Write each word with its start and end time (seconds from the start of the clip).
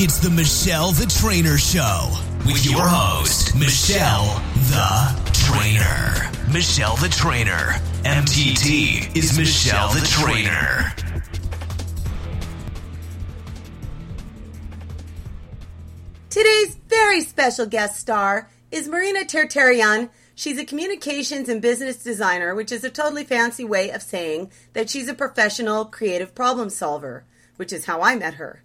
It's 0.00 0.20
the 0.20 0.30
Michelle 0.30 0.92
the 0.92 1.06
Trainer 1.06 1.58
Show 1.58 2.08
with 2.46 2.64
your 2.64 2.86
host, 2.86 3.56
Michelle 3.56 4.40
the 4.70 5.30
Trainer. 5.32 6.30
Michelle 6.52 6.94
the 6.98 7.08
Trainer. 7.08 7.74
MTT 8.04 9.16
is 9.16 9.36
Michelle 9.36 9.88
the 9.88 10.06
Trainer. 10.06 10.94
Today's 16.30 16.76
very 16.86 17.22
special 17.22 17.66
guest 17.66 17.98
star 17.98 18.48
is 18.70 18.86
Marina 18.86 19.24
Terterian. 19.24 20.10
She's 20.36 20.60
a 20.60 20.64
communications 20.64 21.48
and 21.48 21.60
business 21.60 21.96
designer, 21.96 22.54
which 22.54 22.70
is 22.70 22.84
a 22.84 22.90
totally 22.90 23.24
fancy 23.24 23.64
way 23.64 23.90
of 23.90 24.02
saying 24.02 24.52
that 24.74 24.90
she's 24.90 25.08
a 25.08 25.14
professional 25.14 25.86
creative 25.86 26.36
problem 26.36 26.70
solver, 26.70 27.24
which 27.56 27.72
is 27.72 27.86
how 27.86 28.00
I 28.00 28.14
met 28.14 28.34
her. 28.34 28.62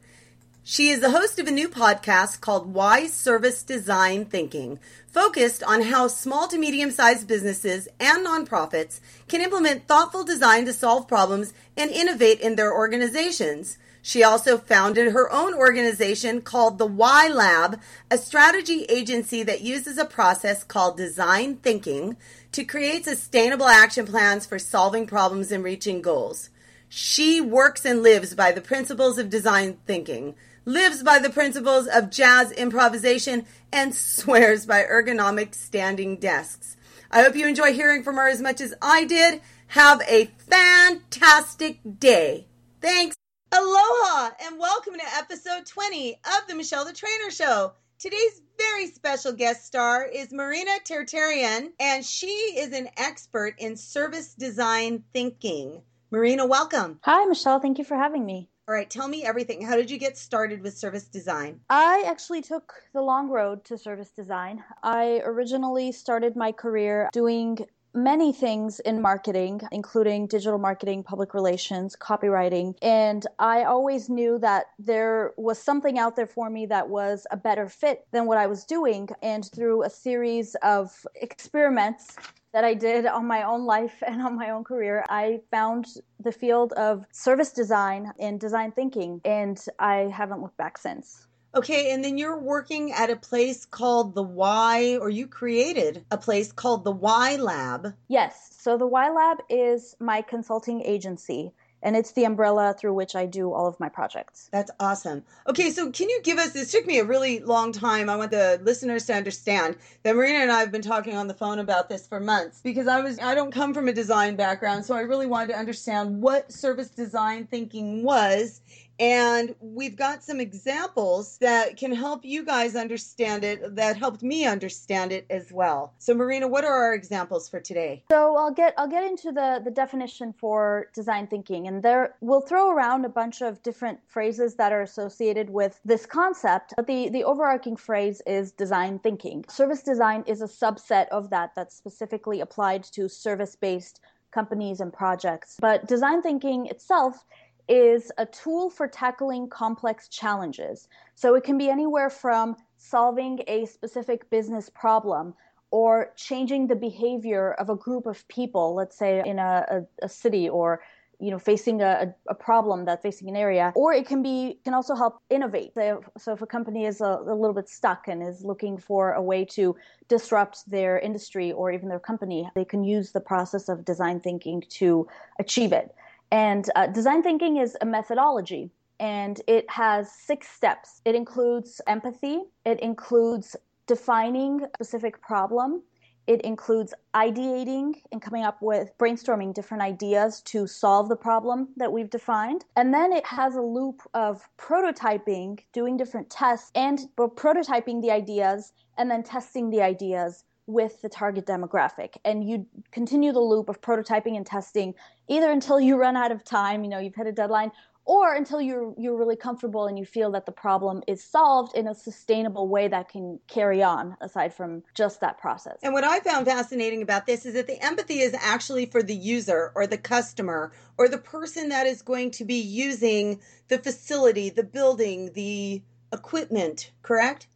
She 0.66 0.92
is 0.92 1.02
the 1.02 1.12
host 1.12 1.40
of 1.40 1.48
a 1.48 1.52
new 1.52 1.68
podcast 1.68 2.40
called 2.40 2.74
Why 2.74 3.08
Service 3.08 3.64
Design 3.64 4.24
Thinking, 4.24 4.80
focused 5.08 5.62
on 5.62 5.82
how 5.82 6.08
small 6.08 6.48
to 6.48 6.58
medium 6.58 6.90
sized 6.90 7.28
businesses 7.28 7.90
and 8.00 8.26
nonprofits 8.26 9.02
can 9.28 9.42
implement 9.42 9.90
thoughtful 9.90 10.24
design 10.24 10.64
to 10.64 10.72
solve 10.72 11.06
problems 11.06 11.54
and 11.76 11.92
innovate 11.92 12.40
in 12.40 12.56
their 12.56 12.74
organizations. 12.74 13.78
She 14.02 14.24
also 14.24 14.58
founded 14.58 15.12
her 15.12 15.30
own 15.34 15.54
organization 15.54 16.40
called 16.40 16.78
the 16.78 16.86
Y 16.86 17.28
Lab, 17.28 17.82
a 18.10 18.18
strategy 18.18 18.86
agency 18.86 19.44
that 19.44 19.60
uses 19.60 19.98
a 19.98 20.06
process 20.06 20.64
called 20.64 20.96
design 20.96 21.58
thinking 21.58 22.16
to 22.54 22.64
create 22.64 23.04
sustainable 23.04 23.68
action 23.68 24.06
plans 24.06 24.46
for 24.46 24.60
solving 24.60 25.08
problems 25.08 25.52
and 25.52 25.62
reaching 25.62 26.02
goals. 26.02 26.50
She 26.96 27.42
works 27.42 27.86
and 27.86 28.04
lives 28.04 28.36
by 28.36 28.52
the 28.52 28.62
principles 28.62 29.18
of 29.18 29.32
design 29.32 29.80
thinking, 29.88 30.36
lives 30.64 31.02
by 31.02 31.18
the 31.18 31.32
principles 31.32 31.88
of 31.88 32.12
jazz 32.12 32.52
improvisation, 32.52 33.48
and 33.72 33.96
swears 33.96 34.68
by 34.68 34.84
ergonomic 34.84 35.56
standing 35.56 36.18
desks. 36.18 36.78
I 37.10 37.24
hope 37.24 37.36
you 37.36 37.48
enjoy 37.48 37.74
hearing 37.74 38.04
from 38.04 38.18
her 38.18 38.28
as 38.28 38.44
much 38.44 38.62
as 38.62 38.76
I 38.80 39.06
did. 39.06 39.42
Have 39.70 40.04
a 40.08 40.30
fantastic 40.38 41.80
day. 41.98 42.46
Thanks. 42.80 43.16
Aloha 43.52 44.30
and 44.46 44.60
welcome 44.60 44.94
to 44.94 45.16
episode 45.18 45.66
20 45.66 46.14
of 46.14 46.48
the 46.48 46.54
Michelle 46.54 46.86
the 46.86 46.94
Trainer 46.94 47.32
Show. 47.32 47.74
Today's 47.98 48.40
very 48.60 48.86
special 48.86 49.34
guest 49.34 49.66
star 49.66 50.06
is 50.06 50.32
Marina 50.32 50.74
Terterian, 50.88 51.72
and 51.80 52.06
she 52.06 52.28
is 52.28 52.72
an 52.72 52.88
expert 52.98 53.56
in 53.58 53.78
service 53.78 54.36
design 54.36 55.04
thinking. 55.12 55.82
Marina, 56.14 56.46
welcome. 56.46 57.00
Hi, 57.06 57.26
Michelle. 57.26 57.60
Thank 57.60 57.80
you 57.80 57.84
for 57.84 57.98
having 57.98 58.24
me. 58.24 58.48
All 58.68 58.76
right, 58.76 58.88
tell 58.88 59.08
me 59.08 59.26
everything. 59.26 59.64
How 59.64 59.76
did 59.76 59.90
you 59.90 59.98
get 59.98 60.16
started 60.16 60.62
with 60.62 60.78
service 60.78 61.06
design? 61.06 61.60
I 61.72 62.04
actually 62.06 62.44
took 62.44 62.72
the 62.94 63.02
long 63.02 63.30
road 63.30 63.66
to 63.66 63.80
service 63.80 64.12
design. 64.12 64.64
I 64.84 65.24
originally 65.26 65.92
started 65.92 66.36
my 66.36 66.52
career 66.52 67.10
doing 67.12 67.66
many 67.96 68.32
things 68.32 68.80
in 68.82 69.02
marketing, 69.02 69.62
including 69.72 70.28
digital 70.28 70.60
marketing, 70.60 71.02
public 71.02 71.34
relations, 71.34 71.96
copywriting. 72.00 72.76
And 72.84 73.26
I 73.40 73.64
always 73.64 74.08
knew 74.08 74.38
that 74.38 74.66
there 74.78 75.34
was 75.36 75.58
something 75.58 75.98
out 75.98 76.16
there 76.16 76.28
for 76.28 76.48
me 76.48 76.68
that 76.68 76.90
was 76.90 77.26
a 77.32 77.38
better 77.38 77.68
fit 77.68 78.06
than 78.12 78.28
what 78.28 78.38
I 78.38 78.46
was 78.46 78.66
doing. 78.66 79.10
And 79.24 79.50
through 79.52 79.82
a 79.82 79.90
series 79.90 80.54
of 80.62 81.08
experiments, 81.16 82.18
that 82.54 82.64
I 82.64 82.76
did 82.76 83.06
on 83.06 83.26
my 83.26 83.44
own 83.44 83.66
life 83.66 84.02
and 84.06 84.22
on 84.22 84.36
my 84.38 84.52
own 84.52 84.64
career, 84.64 85.04
I 85.10 85.42
found 85.52 85.88
the 86.20 86.32
field 86.32 86.72
of 86.74 87.06
service 87.12 87.52
design 87.52 88.14
and 88.20 88.40
design 88.40 88.72
thinking, 88.72 89.20
and 89.26 89.60
I 89.80 90.12
haven't 90.16 90.42
looked 90.42 90.58
back 90.58 90.78
since. 90.78 91.28
Okay, 91.56 91.92
and 91.92 92.04
then 92.04 92.18
you're 92.18 92.40
working 92.40 92.94
at 92.94 93.12
a 93.12 93.16
place 93.16 93.66
called 93.66 94.16
the 94.16 94.24
Y, 94.24 94.98
or 95.00 95.10
you 95.10 95.28
created 95.28 96.04
a 96.10 96.18
place 96.18 96.52
called 96.52 96.84
the 96.84 96.92
Y 96.92 97.36
Lab. 97.36 97.94
Yes. 98.08 98.56
So 98.58 98.76
the 98.76 98.88
Y 98.88 99.10
Lab 99.10 99.38
is 99.50 99.96
my 100.00 100.24
consulting 100.24 100.82
agency 100.82 101.52
and 101.84 101.96
it's 101.96 102.14
the 102.14 102.24
umbrella 102.24 102.74
through 102.78 102.94
which 102.94 103.16
I 103.16 103.26
do 103.26 103.54
all 103.54 103.68
of 103.68 103.80
my 103.80 103.90
projects. 103.90 104.50
That's 104.52 104.72
awesome. 104.80 105.24
Okay, 105.48 105.70
so 105.70 105.92
can 105.92 106.10
you 106.10 106.22
give 106.24 106.40
us 106.40 106.52
this 106.52 106.72
took 106.72 106.88
me 106.88 107.00
a 107.00 107.04
really 107.04 107.40
long 107.40 107.72
time. 107.72 108.10
I 108.10 108.16
want 108.16 108.32
the 108.32 108.60
listeners 108.64 109.06
to 109.08 109.14
understand 109.14 109.76
that 110.02 110.16
Marina 110.16 110.40
and 110.40 110.52
I 110.52 110.62
have 110.62 110.72
been 110.72 110.82
talking 110.82 111.16
on 111.16 111.28
the 111.28 111.34
phone 111.34 111.60
about 111.60 111.90
this 111.90 112.08
for 112.08 112.20
months 112.20 112.62
because 112.64 112.88
I 112.88 113.02
was 113.02 113.20
I 113.20 113.36
don't 113.36 113.52
come 113.52 113.74
from 113.74 113.88
a 113.88 113.94
design 113.94 114.36
background, 114.36 114.86
so 114.86 114.96
I 114.96 115.02
really 115.02 115.28
wanted 115.28 115.54
to 115.54 115.60
understand 115.60 116.22
what 116.22 116.52
service 116.52 116.90
design 116.90 117.46
thinking 117.46 118.04
was 118.04 118.62
and 119.00 119.56
we've 119.60 119.96
got 119.96 120.24
some 120.24 120.40
examples 120.40 121.38
that 121.40 121.78
can 121.78 121.94
help 121.94 122.24
you 122.24 122.46
guys 122.46 122.76
understand 122.76 123.44
it, 123.44 123.76
that 123.76 123.98
helped 123.98 124.22
me 124.22 124.46
understand 124.46 125.12
it 125.12 125.26
as 125.30 125.52
well. 125.52 125.94
So 125.98 126.14
Marina, 126.14 126.48
what 126.48 126.64
are 126.64 126.74
our 126.74 126.94
examples 126.94 127.50
for 127.50 127.60
today? 127.60 128.04
So 128.12 128.36
I'll 128.38 128.54
get 128.54 128.74
I'll 128.78 128.88
get 128.88 129.04
into 129.04 129.32
the, 129.32 129.62
the 129.64 129.72
definition 129.72 130.34
for 130.34 130.88
design 130.94 131.28
thinking. 131.28 131.68
And 131.68 131.82
there 131.82 132.16
we'll 132.22 132.42
throw 132.42 132.72
around 132.72 133.06
a 133.06 133.10
bunch 133.10 133.42
of 133.42 133.62
different 133.64 134.00
phrases 134.08 134.56
that 134.56 134.72
are 134.72 134.82
associated 134.82 135.50
with 135.50 135.80
this 135.84 136.06
concept. 136.06 136.74
But 136.76 136.88
the, 136.88 137.10
the 137.10 137.24
overarching 137.24 137.76
phrase 137.76 138.22
is 138.28 138.52
design 138.52 139.00
thinking. 139.00 139.46
Service 139.50 139.84
design 139.84 140.24
is 140.28 140.42
a 140.42 140.48
subset 140.48 141.08
of 141.10 141.30
that 141.32 141.52
that's 141.56 141.76
specifically 141.76 142.42
applied 142.42 142.84
to 142.84 143.10
service-based 143.10 144.00
companies 144.32 144.80
and 144.80 144.92
projects. 144.92 145.58
But 145.60 145.88
design 145.88 146.22
thinking 146.22 146.66
itself 146.66 147.24
is 147.68 148.12
a 148.18 148.26
tool 148.26 148.70
for 148.70 148.88
tackling 148.88 149.50
complex 149.50 150.08
challenges. 150.08 150.88
So 151.16 151.36
it 151.36 151.44
can 151.44 151.58
be 151.58 151.70
anywhere 151.70 152.10
from 152.10 152.56
solving 152.78 153.42
a 153.48 153.66
specific 153.66 154.30
business 154.30 154.70
problem 154.70 155.34
or 155.72 156.12
changing 156.16 156.68
the 156.68 156.76
behavior 156.76 157.54
of 157.54 157.70
a 157.70 157.76
group 157.76 158.06
of 158.06 158.28
people, 158.28 158.76
let's 158.76 158.98
say 158.98 159.24
in 159.26 159.40
a, 159.40 159.66
a, 160.02 160.06
a 160.06 160.10
city 160.10 160.48
or 160.48 160.82
you 161.20 161.32
know 161.32 161.40
facing 161.40 161.82
a, 161.82 162.14
a 162.28 162.36
problem 162.36 162.86
that's 162.86 163.02
facing 163.02 163.30
an 163.30 163.36
area. 163.36 163.72
Or 163.76 163.94
it 163.94 164.06
can 164.06 164.22
be 164.22 164.60
can 164.66 164.74
also 164.74 164.94
help 164.94 165.20
innovate. 165.30 165.74
So, 165.74 166.04
so 166.18 166.34
if 166.34 166.42
a 166.42 166.46
company 166.46 166.86
is 166.86 167.02
a, 167.02 167.06
a, 167.06 167.34
little 167.34 167.54
bit 167.54 167.70
stuck 167.70 168.08
and 168.08 168.22
is 168.22 168.44
looking 168.44 168.78
for 168.78 169.14
a 169.14 169.22
way 169.22 169.46
to 169.46 169.76
disrupt 170.10 170.70
their 170.70 171.00
industry 171.00 171.52
or 171.52 171.72
even 171.72 171.88
their 171.88 172.00
company 172.00 172.50
they 172.56 172.66
can 172.66 172.84
use 172.84 173.12
the 173.12 173.22
process 173.22 173.70
of 173.70 173.86
design 173.86 174.20
thinking 174.20 174.64
to 174.70 175.08
achieve 175.40 175.72
it 175.72 175.96
and 176.34 176.68
uh, 176.76 176.88
design 176.88 177.22
thinking 177.22 177.58
is 177.58 177.78
a 177.80 177.86
methodology 177.86 178.72
and 179.00 179.40
it 179.48 179.70
has 179.70 180.12
six 180.12 180.50
steps. 180.50 181.00
It 181.06 181.14
includes 181.14 181.80
empathy, 181.86 182.42
it 182.66 182.80
includes 182.80 183.56
defining 183.86 184.64
a 184.64 184.84
specific 184.84 185.22
problem, 185.22 185.84
it 186.26 186.42
includes 186.42 186.92
ideating 187.14 188.02
and 188.12 188.20
coming 188.20 188.44
up 188.44 188.58
with 188.64 188.98
brainstorming 188.98 189.54
different 189.54 189.84
ideas 189.84 190.42
to 190.46 190.66
solve 190.66 191.08
the 191.08 191.16
problem 191.16 191.68
that 191.78 191.92
we've 191.92 192.10
defined. 192.10 192.66
And 192.78 192.92
then 192.92 193.14
it 193.14 193.28
has 193.28 193.56
a 193.56 193.62
loop 193.62 194.02
of 194.16 194.42
prototyping, 194.58 195.60
doing 195.72 195.98
different 195.98 196.32
tests, 196.32 196.72
and 196.74 196.98
prototyping 197.16 198.02
the 198.02 198.10
ideas 198.10 198.74
and 198.98 199.12
then 199.12 199.22
testing 199.22 199.70
the 199.70 199.84
ideas 199.84 200.46
with 200.66 201.02
the 201.02 201.10
target 201.10 201.46
demographic 201.46 202.16
and 202.24 202.48
you 202.48 202.66
continue 202.92 203.32
the 203.34 203.40
loop 203.40 203.70
of 203.70 203.82
prototyping 203.82 204.38
and 204.38 204.46
testing 204.46 204.94
either 205.28 205.52
until 205.52 205.80
you 205.80 205.98
run 205.98 206.16
out 206.16 206.32
of 206.32 206.44
time 206.44 206.84
you 206.84 206.90
know 206.90 207.00
you've 207.00 207.16
hit 207.16 207.28
a 207.28 207.32
deadline 207.32 207.72
or 208.06 208.34
until 208.34 208.62
you're 208.62 208.94
you're 208.98 209.18
really 209.18 209.36
comfortable 209.36 209.88
and 209.88 209.98
you 209.98 210.06
feel 210.06 210.32
that 210.32 210.46
the 210.46 210.52
problem 210.52 211.02
is 211.08 211.24
solved 211.24 211.76
in 211.76 211.88
a 211.88 211.96
sustainable 211.96 212.68
way 212.68 212.88
that 212.88 213.10
can 213.10 213.40
carry 213.48 213.82
on 213.82 214.18
aside 214.22 214.54
from 214.54 214.84
just 214.94 215.22
that 215.22 215.38
process. 215.38 215.78
And 215.84 215.94
what 215.94 216.04
I 216.04 216.20
found 216.20 216.46
fascinating 216.46 217.02
about 217.02 217.26
this 217.26 217.46
is 217.46 217.54
that 217.54 217.68
the 217.68 217.84
empathy 217.84 218.20
is 218.20 218.36
actually 218.40 218.88
for 218.88 219.02
the 219.02 219.16
user 219.16 219.72
or 219.76 219.88
the 219.88 219.98
customer 219.98 220.74
or 220.98 221.08
the 221.08 221.18
person 221.18 221.70
that 221.70 221.88
is 221.88 222.02
going 222.02 222.32
to 222.32 222.46
be 222.46 222.60
using 222.60 223.40
the 223.70 223.80
facility, 223.80 224.50
the 224.50 224.64
building, 224.64 225.32
the 225.34 225.82
equipment, 226.12 226.92
correct? 227.02 227.48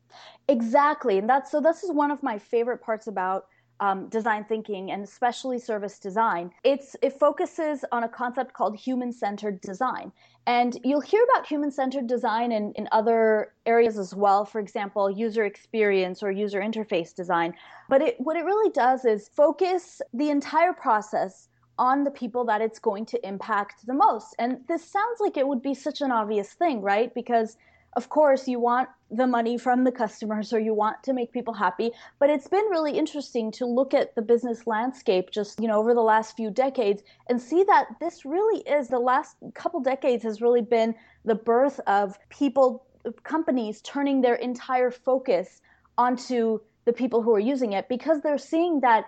Exactly. 0.47 1.17
And 1.17 1.29
that's 1.29 1.51
so 1.51 1.59
this 1.59 1.83
is 1.83 1.91
one 1.91 2.11
of 2.11 2.23
my 2.23 2.37
favorite 2.39 2.81
parts 2.81 3.07
about 3.07 3.47
um, 3.79 4.07
design 4.09 4.43
thinking 4.43 4.91
and 4.91 5.03
especially 5.03 5.59
service 5.59 5.99
design. 5.99 6.51
It's 6.63 6.95
it 7.01 7.19
focuses 7.19 7.85
on 7.91 8.03
a 8.03 8.09
concept 8.09 8.53
called 8.53 8.75
human-centered 8.75 9.61
design. 9.61 10.11
And 10.47 10.79
you'll 10.83 11.01
hear 11.01 11.23
about 11.31 11.45
human-centered 11.45 12.07
design 12.07 12.53
in, 12.53 12.71
in 12.73 12.87
other 12.93 13.53
areas 13.65 13.97
as 13.99 14.15
well, 14.15 14.45
for 14.45 14.59
example, 14.59 15.11
user 15.11 15.43
experience 15.45 16.23
or 16.23 16.31
user 16.31 16.61
interface 16.61 17.13
design. 17.13 17.53
But 17.89 18.01
it, 18.01 18.15
what 18.19 18.37
it 18.37 18.45
really 18.45 18.71
does 18.71 19.03
is 19.03 19.27
focus 19.27 20.01
the 20.13 20.29
entire 20.29 20.71
process 20.71 21.49
on 21.77 22.05
the 22.05 22.11
people 22.11 22.45
that 22.45 22.61
it's 22.61 22.79
going 22.79 23.05
to 23.07 23.27
impact 23.27 23.85
the 23.85 23.93
most. 23.93 24.35
And 24.39 24.61
this 24.67 24.83
sounds 24.83 25.19
like 25.19 25.37
it 25.37 25.47
would 25.47 25.61
be 25.61 25.73
such 25.73 26.01
an 26.01 26.11
obvious 26.11 26.53
thing, 26.53 26.81
right? 26.81 27.13
Because 27.13 27.57
of 27.97 28.09
course 28.09 28.47
you 28.47 28.59
want 28.59 28.87
the 29.09 29.25
money 29.25 29.57
from 29.57 29.83
the 29.83 29.91
customers 29.91 30.53
or 30.53 30.59
you 30.59 30.73
want 30.73 31.01
to 31.03 31.13
make 31.13 31.33
people 31.33 31.53
happy 31.53 31.91
but 32.19 32.29
it's 32.29 32.47
been 32.47 32.65
really 32.69 32.95
interesting 32.97 33.51
to 33.51 33.65
look 33.65 33.93
at 33.93 34.13
the 34.15 34.21
business 34.21 34.67
landscape 34.67 35.31
just 35.31 35.59
you 35.59 35.67
know 35.67 35.79
over 35.79 35.93
the 35.95 36.07
last 36.13 36.37
few 36.37 36.51
decades 36.51 37.01
and 37.27 37.41
see 37.41 37.63
that 37.63 37.87
this 37.99 38.23
really 38.23 38.61
is 38.61 38.87
the 38.87 38.99
last 38.99 39.35
couple 39.55 39.79
decades 39.79 40.23
has 40.23 40.41
really 40.41 40.61
been 40.61 40.93
the 41.25 41.35
birth 41.35 41.79
of 41.87 42.17
people 42.29 42.85
companies 43.23 43.81
turning 43.81 44.21
their 44.21 44.35
entire 44.35 44.91
focus 44.91 45.61
onto 45.97 46.59
the 46.85 46.93
people 46.93 47.21
who 47.23 47.33
are 47.33 47.39
using 47.39 47.73
it 47.73 47.89
because 47.89 48.21
they're 48.21 48.37
seeing 48.37 48.79
that 48.81 49.05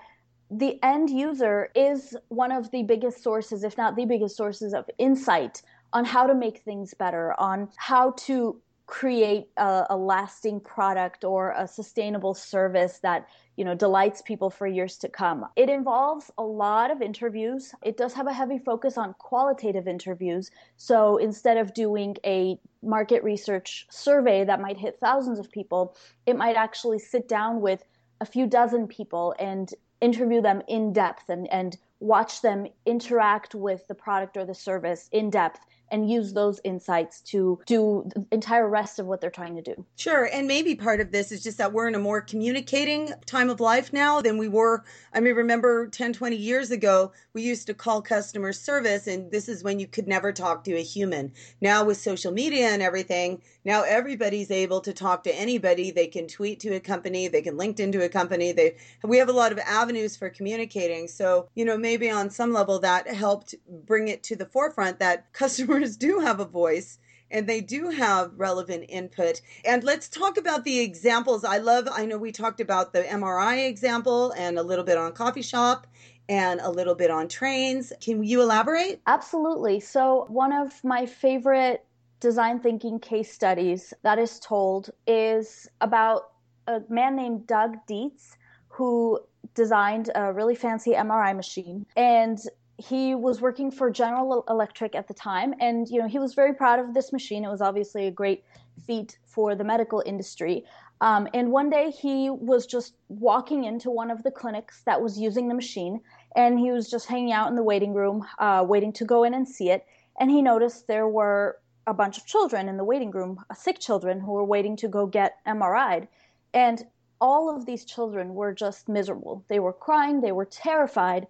the 0.51 0.80
end 0.83 1.12
user 1.12 1.69
is 1.75 2.18
one 2.30 2.51
of 2.51 2.71
the 2.71 2.81
biggest 2.81 3.21
sources, 3.21 3.63
if 3.63 3.77
not 3.77 3.95
the 3.95 4.06
biggest 4.06 4.35
sources 4.35 4.74
of 4.74 4.89
insight 4.97 5.62
on 5.94 6.06
how 6.06 6.25
to 6.25 6.33
make 6.33 6.59
things 6.59 6.94
better, 6.95 7.39
on 7.39 7.69
how 7.75 8.12
to 8.12 8.59
create 8.89 9.50
a, 9.57 9.86
a, 9.91 9.95
lasting 9.95 10.59
product 10.59 11.24
or 11.24 11.53
a 11.56 11.68
sustainable 11.68 12.33
service 12.33 12.97
that 13.03 13.27
you 13.56 13.63
know 13.63 13.75
delights 13.75 14.24
people 14.24 14.50
for 14.50 14.65
years 14.65 14.97
to 14.97 15.07
come. 15.07 15.45
It 15.56 15.69
involves 15.69 16.31
a 16.39 16.44
lot 16.44 16.89
of 16.89 17.00
interviews. 17.00 17.71
It 17.83 17.97
does 17.97 18.13
have 18.15 18.25
a 18.25 18.33
heavy 18.33 18.57
focus 18.57 18.97
on 18.97 19.13
qualitative 19.19 19.88
interviews. 19.88 20.50
So 20.77 21.18
instead 21.18 21.57
of 21.57 21.75
doing 21.75 22.18
a 22.25 22.59
market 22.81 23.24
research 23.24 23.86
survey 23.91 24.44
that 24.45 24.59
might 24.59 24.77
hit 24.77 24.97
thousands 25.00 25.38
of 25.38 25.51
people 25.51 25.95
it 26.25 26.35
might 26.35 26.56
actually 26.56 26.97
sit 26.97 27.27
down 27.27 27.62
with 27.62 27.83
a 28.21 28.25
few 28.25 28.47
dozen 28.47 28.88
people 28.88 29.35
and 29.38 29.74
interview 30.01 30.42
them 30.42 30.62
in 30.68 30.94
depth 30.94 31.30
and, 31.30 31.51
and 31.51 31.77
watch 32.00 32.42
them 32.42 32.65
interact 32.85 33.53
with 33.53 33.85
the 33.88 33.95
product 33.95 34.38
or 34.38 34.45
the 34.45 34.56
service 34.56 35.09
in 35.12 35.30
depth 35.30 35.59
and 35.91 36.09
use 36.09 36.33
those 36.33 36.59
insights 36.63 37.21
to 37.21 37.59
do 37.65 38.09
the 38.15 38.25
entire 38.31 38.68
rest 38.68 39.00
of 39.00 39.06
what 39.06 39.21
they're 39.21 39.30
trying 39.30 39.56
to 39.56 39.62
do. 39.62 39.86
Sure. 39.95 40.30
And 40.31 40.47
maybe 40.47 40.75
part 40.75 41.00
of 41.00 41.12
this 41.12 41.31
is 41.31 41.44
just 41.44 41.57
that 41.57 41.74
we're 41.74 41.88
in 41.88 41.95
a 41.95 42.00
more 42.00 42.21
communicating 42.21 43.12
time 43.25 43.50
of 43.50 43.59
life 43.59 43.91
now 43.94 44.21
than 44.21 44.38
we 44.38 44.47
were. 44.47 44.83
I 45.13 45.19
mean, 45.19 45.36
remember 45.36 45.88
10, 45.88 46.13
20 46.13 46.36
years 46.36 46.71
ago, 46.71 47.12
we 47.33 47.41
used 47.41 47.68
to 47.68 47.74
call 47.74 48.01
customer 48.01 48.53
service, 48.53 49.07
and 49.07 49.31
this 49.31 49.50
is 49.50 49.63
when 49.63 49.80
you 49.80 49.88
could 49.88 50.07
never 50.07 50.31
talk 50.31 50.63
to 50.65 50.75
a 50.75 50.83
human. 50.83 51.31
Now, 51.62 51.83
with 51.83 51.97
social 51.97 52.31
media 52.31 52.68
and 52.68 52.81
everything, 52.81 53.42
now 53.65 53.83
everybody's 53.83 54.51
able 54.51 54.81
to 54.81 54.94
talk 54.94 55.24
to 55.24 55.35
anybody. 55.35 55.92
They 55.92 56.07
can 56.07 56.27
tweet 56.27 56.59
to 56.62 56.75
a 56.75 56.80
company, 56.80 57.27
they 57.27 57.42
can 57.42 57.56
LinkedIn 57.56 57.92
to 57.94 58.03
a 58.03 58.09
company. 58.09 58.51
They 58.51 58.75
we 59.03 59.18
have 59.18 59.30
a 59.30 59.33
lot 59.33 59.51
of 59.51 59.59
avenues 59.59 60.15
for 60.15 60.30
communicating. 60.30 61.07
So, 61.07 61.50
you 61.56 61.65
know, 61.65 61.77
maybe 61.77 62.09
on 62.09 62.30
some 62.30 62.53
level 62.53 62.80
that 62.80 63.07
helped 63.07 63.56
bring 63.85 64.07
it 64.07 64.24
to 64.24 64.35
the 64.35 64.45
forefront 64.45 65.00
that 65.00 65.31
customers 65.80 65.98
do 65.98 66.20
have 66.20 66.40
a 66.40 66.46
voice 66.46 67.00
and 67.31 67.48
they 67.48 67.62
do 67.62 67.90
have 67.90 68.31
relevant 68.38 68.86
input. 68.90 69.42
And 69.64 69.84
let's 69.84 70.10
talk 70.10 70.38
about 70.38 70.64
the 70.64 70.80
examples. 70.80 71.44
I 71.44 71.60
love, 71.60 71.88
I 71.92 72.06
know 72.06 72.18
we 72.18 72.31
talked 72.31 72.60
about 72.60 72.92
the 72.92 73.04
MRI 73.04 73.68
example 73.68 74.31
and 74.31 74.58
a 74.58 74.64
little 74.64 74.84
bit 74.84 74.98
on 74.98 75.14
coffee 75.14 75.44
shop 75.44 75.86
and 76.28 76.60
a 76.62 76.70
little 76.70 76.96
bit 76.96 77.12
on 77.12 77.28
trains. 77.28 77.94
Can 78.02 78.24
you 78.24 78.42
elaborate? 78.42 79.02
Absolutely. 79.08 79.80
So, 79.80 80.26
one 80.28 80.54
of 80.54 80.84
my 80.84 81.06
favorite 81.06 81.86
design 82.20 82.60
thinking 82.60 83.00
case 83.00 83.31
studies 83.31 83.94
that 84.04 84.20
is 84.20 84.40
told 84.40 84.90
is 85.08 85.70
about 85.81 86.31
a 86.68 86.81
man 86.90 87.16
named 87.16 87.48
Doug 87.48 87.78
Dietz 87.88 88.38
who 88.68 89.20
designed 89.56 90.10
a 90.16 90.34
really 90.34 90.56
fancy 90.56 90.92
MRI 90.92 91.36
machine 91.36 91.86
and 91.96 92.40
he 92.80 93.14
was 93.14 93.42
working 93.42 93.72
for 93.72 93.92
General 93.92 94.46
Electric 94.50 94.96
at 94.96 95.08
the 95.08 95.14
time 95.14 95.54
and 95.60 95.88
you 95.90 96.00
know 96.00 96.08
he 96.08 96.18
was 96.18 96.34
very 96.34 96.54
proud 96.54 96.80
of 96.80 96.94
this 96.94 97.12
machine. 97.12 97.44
It 97.44 97.50
was 97.50 97.62
obviously 97.62 98.08
a 98.08 98.12
great 98.12 98.44
feat 98.88 99.18
for 99.26 99.54
the 99.54 99.66
medical 99.66 100.02
industry. 100.06 100.64
Um, 101.02 101.28
and 101.34 101.52
one 101.52 101.70
day 101.70 101.92
he 101.92 102.30
was 102.30 102.66
just 102.66 102.94
walking 103.10 103.66
into 103.66 103.90
one 103.90 104.10
of 104.10 104.24
the 104.24 104.31
clinics 104.31 104.81
that 104.86 105.02
was 105.02 105.20
using 105.20 105.48
the 105.48 105.56
machine 105.56 106.00
and 106.36 106.60
he 106.60 106.72
was 106.72 106.90
just 106.90 107.08
hanging 107.08 107.34
out 107.34 107.50
in 107.50 107.56
the 107.56 107.64
waiting 107.64 107.94
room 107.94 108.26
uh, 108.40 108.66
waiting 108.68 108.94
to 108.94 109.06
go 109.06 109.24
in 109.24 109.34
and 109.34 109.48
see 109.48 109.70
it. 109.70 109.86
And 110.20 110.31
he 110.31 110.42
noticed 110.42 110.88
there 110.88 111.08
were 111.08 111.58
a 111.86 111.94
bunch 111.94 112.18
of 112.18 112.26
children 112.26 112.70
in 112.70 112.78
the 112.78 112.84
waiting 112.84 113.12
room, 113.12 113.44
uh, 113.50 113.54
sick 113.54 113.80
children 113.80 114.22
who 114.22 114.31
were 114.31 114.46
waiting 114.46 114.78
to 114.78 114.88
go 114.88 115.06
get 115.06 115.36
MRI'd. 115.46 116.08
And 116.54 116.86
all 117.20 117.54
of 117.54 117.66
these 117.66 117.84
children 117.84 118.34
were 118.36 118.54
just 118.54 118.88
miserable. 118.88 119.44
They 119.50 119.60
were 119.60 119.74
crying, 119.74 120.22
they 120.22 120.31
were 120.31 120.46
terrified 120.46 121.28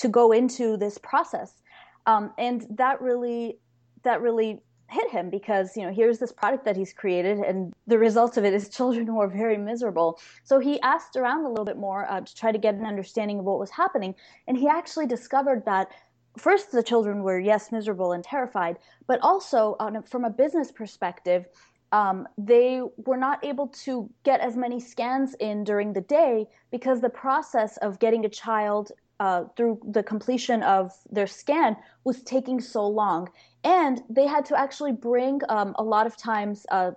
to 0.00 0.08
go 0.08 0.32
into 0.32 0.76
this 0.76 0.98
process. 0.98 1.62
Um, 2.06 2.32
and 2.38 2.66
that 2.70 3.00
really, 3.00 3.58
that 4.02 4.20
really 4.20 4.60
hit 4.90 5.08
him 5.10 5.30
because 5.30 5.76
you 5.76 5.84
know 5.84 5.92
here's 5.92 6.18
this 6.18 6.32
product 6.32 6.64
that 6.64 6.76
he's 6.76 6.92
created 6.92 7.38
and 7.38 7.72
the 7.86 7.96
result 7.96 8.36
of 8.36 8.44
it 8.44 8.52
is 8.52 8.68
children 8.78 9.06
who 9.06 9.20
are 9.20 9.28
very 9.28 9.56
miserable 9.56 10.18
so 10.42 10.58
he 10.58 10.80
asked 10.80 11.14
around 11.14 11.44
a 11.44 11.48
little 11.48 11.64
bit 11.64 11.76
more 11.76 12.10
uh, 12.10 12.20
to 12.20 12.34
try 12.34 12.50
to 12.50 12.58
get 12.58 12.74
an 12.74 12.84
understanding 12.84 13.38
of 13.38 13.44
what 13.44 13.60
was 13.60 13.70
happening 13.70 14.12
and 14.48 14.58
he 14.58 14.66
actually 14.66 15.06
discovered 15.06 15.64
that 15.64 15.92
first 16.36 16.72
the 16.72 16.82
children 16.82 17.22
were 17.22 17.38
yes 17.38 17.70
miserable 17.70 18.10
and 18.10 18.24
terrified 18.24 18.76
but 19.06 19.20
also 19.22 19.76
from 20.06 20.24
a 20.24 20.30
business 20.30 20.72
perspective 20.72 21.46
um, 21.92 22.28
they 22.38 22.82
were 23.04 23.16
not 23.16 23.44
able 23.44 23.66
to 23.68 24.08
get 24.24 24.40
as 24.40 24.56
many 24.56 24.80
scans 24.80 25.34
in 25.40 25.64
during 25.64 25.92
the 25.92 26.00
day 26.00 26.46
because 26.70 27.00
the 27.00 27.10
process 27.10 27.76
of 27.78 27.98
getting 27.98 28.24
a 28.24 28.28
child 28.28 28.92
uh, 29.20 29.44
through 29.56 29.78
the 29.88 30.02
completion 30.02 30.62
of 30.62 30.92
their 31.10 31.26
scan 31.26 31.76
was 32.04 32.22
taking 32.22 32.60
so 32.60 32.86
long 32.86 33.28
and 33.62 34.02
they 34.10 34.26
had 34.26 34.44
to 34.46 34.58
actually 34.58 34.92
bring 34.92 35.40
um, 35.48 35.74
a 35.78 35.82
lot 35.82 36.06
of 36.06 36.16
times 36.16 36.66
uh, 36.70 36.90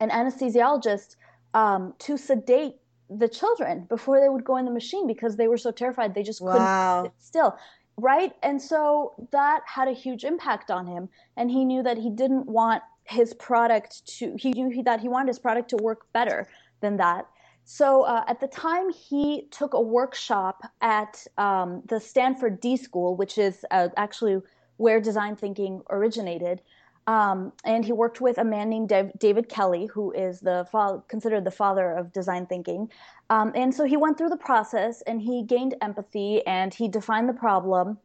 an 0.00 0.08
anesthesiologist 0.10 1.16
um, 1.52 1.92
to 1.98 2.16
sedate 2.16 2.76
the 3.10 3.28
children 3.28 3.84
before 3.88 4.20
they 4.20 4.28
would 4.28 4.44
go 4.44 4.56
in 4.56 4.64
the 4.64 4.70
machine 4.70 5.06
because 5.06 5.36
they 5.36 5.48
were 5.48 5.58
so 5.58 5.70
terrified 5.70 6.14
they 6.14 6.22
just 6.22 6.40
couldn't 6.40 7.02
sit 7.04 7.12
still 7.18 7.58
right? 8.00 8.32
And 8.42 8.60
so 8.60 9.14
that 9.30 9.60
had 9.66 9.88
a 9.88 9.92
huge 9.92 10.24
impact 10.24 10.70
on 10.70 10.86
him. 10.86 11.08
And 11.36 11.50
he 11.50 11.64
knew 11.64 11.82
that 11.82 11.98
he 11.98 12.10
didn't 12.10 12.46
want 12.46 12.82
his 13.04 13.34
product 13.34 14.06
to, 14.18 14.34
he 14.38 14.52
knew 14.52 14.82
that 14.84 15.00
he 15.00 15.08
wanted 15.08 15.28
his 15.28 15.38
product 15.38 15.70
to 15.70 15.76
work 15.76 16.06
better 16.12 16.48
than 16.80 16.96
that. 16.96 17.26
So 17.72 18.02
uh, 18.02 18.24
at 18.26 18.40
the 18.40 18.48
time, 18.48 18.90
he 18.90 19.46
took 19.52 19.74
a 19.74 19.80
workshop 19.80 20.64
at 20.80 21.24
um, 21.38 21.82
the 21.86 22.00
Stanford 22.00 22.60
D 22.60 22.76
School, 22.76 23.14
which 23.14 23.38
is 23.38 23.64
uh, 23.70 23.90
actually 23.96 24.42
where 24.78 25.00
design 25.00 25.36
thinking 25.36 25.82
originated. 25.88 26.62
Um, 27.06 27.52
and 27.64 27.84
he 27.84 27.92
worked 27.92 28.20
with 28.20 28.38
a 28.38 28.44
man 28.44 28.70
named 28.70 28.92
David 29.18 29.48
Kelley, 29.48 29.86
who 29.86 30.10
is 30.10 30.40
the 30.40 30.66
fa- 30.72 31.04
considered 31.06 31.44
the 31.44 31.52
father 31.52 31.92
of 31.92 32.12
design 32.12 32.46
thinking. 32.46 32.90
Um, 33.30 33.52
and 33.54 33.72
so 33.72 33.84
he 33.84 33.96
went 33.96 34.18
through 34.18 34.30
the 34.30 34.36
process 34.36 35.00
and 35.02 35.22
he 35.22 35.44
gained 35.44 35.76
empathy 35.80 36.44
and 36.48 36.74
he 36.74 36.88
defined 36.88 37.28
the 37.28 37.34
problem 37.34 37.98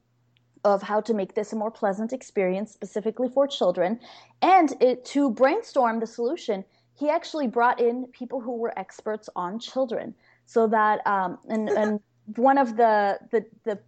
of 0.63 0.83
how 0.83 1.01
to 1.01 1.13
make 1.15 1.33
this 1.33 1.53
a 1.53 1.56
more 1.56 1.71
pleasant 1.71 2.13
experience 2.13 2.71
specifically 2.71 3.29
for 3.29 3.47
children. 3.47 4.00
And 4.44 4.75
it, 4.79 5.06
to 5.06 5.31
brainstorm 5.31 6.00
the 6.00 6.07
solution, 6.07 6.63
he 6.97 7.09
actually 7.09 7.47
brought 7.47 7.79
in 7.79 8.07
people 8.07 8.39
who 8.39 8.57
were 8.57 8.77
experts 8.79 9.29
on 9.35 9.59
children. 9.59 10.13
So 10.45 10.67
that, 10.67 11.05
um, 11.05 11.37
and, 11.49 11.69
and 11.81 11.99
one 12.35 12.57
of 12.57 12.77
the, 12.77 13.19
the, 13.31 13.45
the 13.63 13.79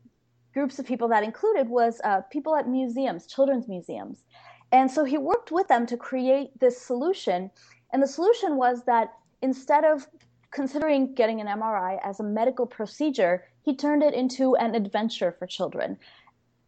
groups 0.53 0.79
of 0.79 0.85
people 0.85 1.07
that 1.07 1.23
included 1.23 1.69
was 1.69 2.01
uh, 2.03 2.21
people 2.31 2.55
at 2.55 2.67
museums, 2.67 3.25
children's 3.27 3.67
museums. 3.67 4.23
And 4.71 4.91
so 4.91 5.05
he 5.05 5.17
worked 5.17 5.51
with 5.51 5.67
them 5.67 5.85
to 5.87 5.97
create 5.97 6.59
this 6.59 6.81
solution. 6.81 7.49
And 7.93 8.03
the 8.03 8.07
solution 8.07 8.57
was 8.57 8.83
that 8.83 9.13
instead 9.41 9.85
of 9.85 10.07
considering 10.51 11.13
getting 11.13 11.39
an 11.39 11.47
MRI 11.47 11.99
as 12.03 12.19
a 12.19 12.23
medical 12.23 12.65
procedure, 12.65 13.45
he 13.61 13.75
turned 13.75 14.03
it 14.03 14.13
into 14.13 14.55
an 14.55 14.75
adventure 14.75 15.35
for 15.37 15.45
children. 15.45 15.97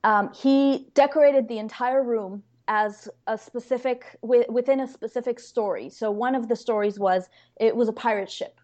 Um, 0.03 0.31
he 0.33 0.87
decorated 0.93 1.47
the 1.47 1.57
entire 1.57 2.03
room 2.03 2.43
as 2.69 3.09
a 3.25 3.37
specific 3.37 4.15
within 4.21 4.79
a 4.79 4.87
specific 4.87 5.39
story. 5.39 5.89
So 5.89 6.11
one 6.11 6.35
of 6.35 6.47
the 6.47 6.55
stories 6.55 6.99
was 6.99 7.27
it 7.59 7.75
was 7.75 7.89
a 7.89 7.93
pirate 7.93 8.31
ship. 8.31 8.58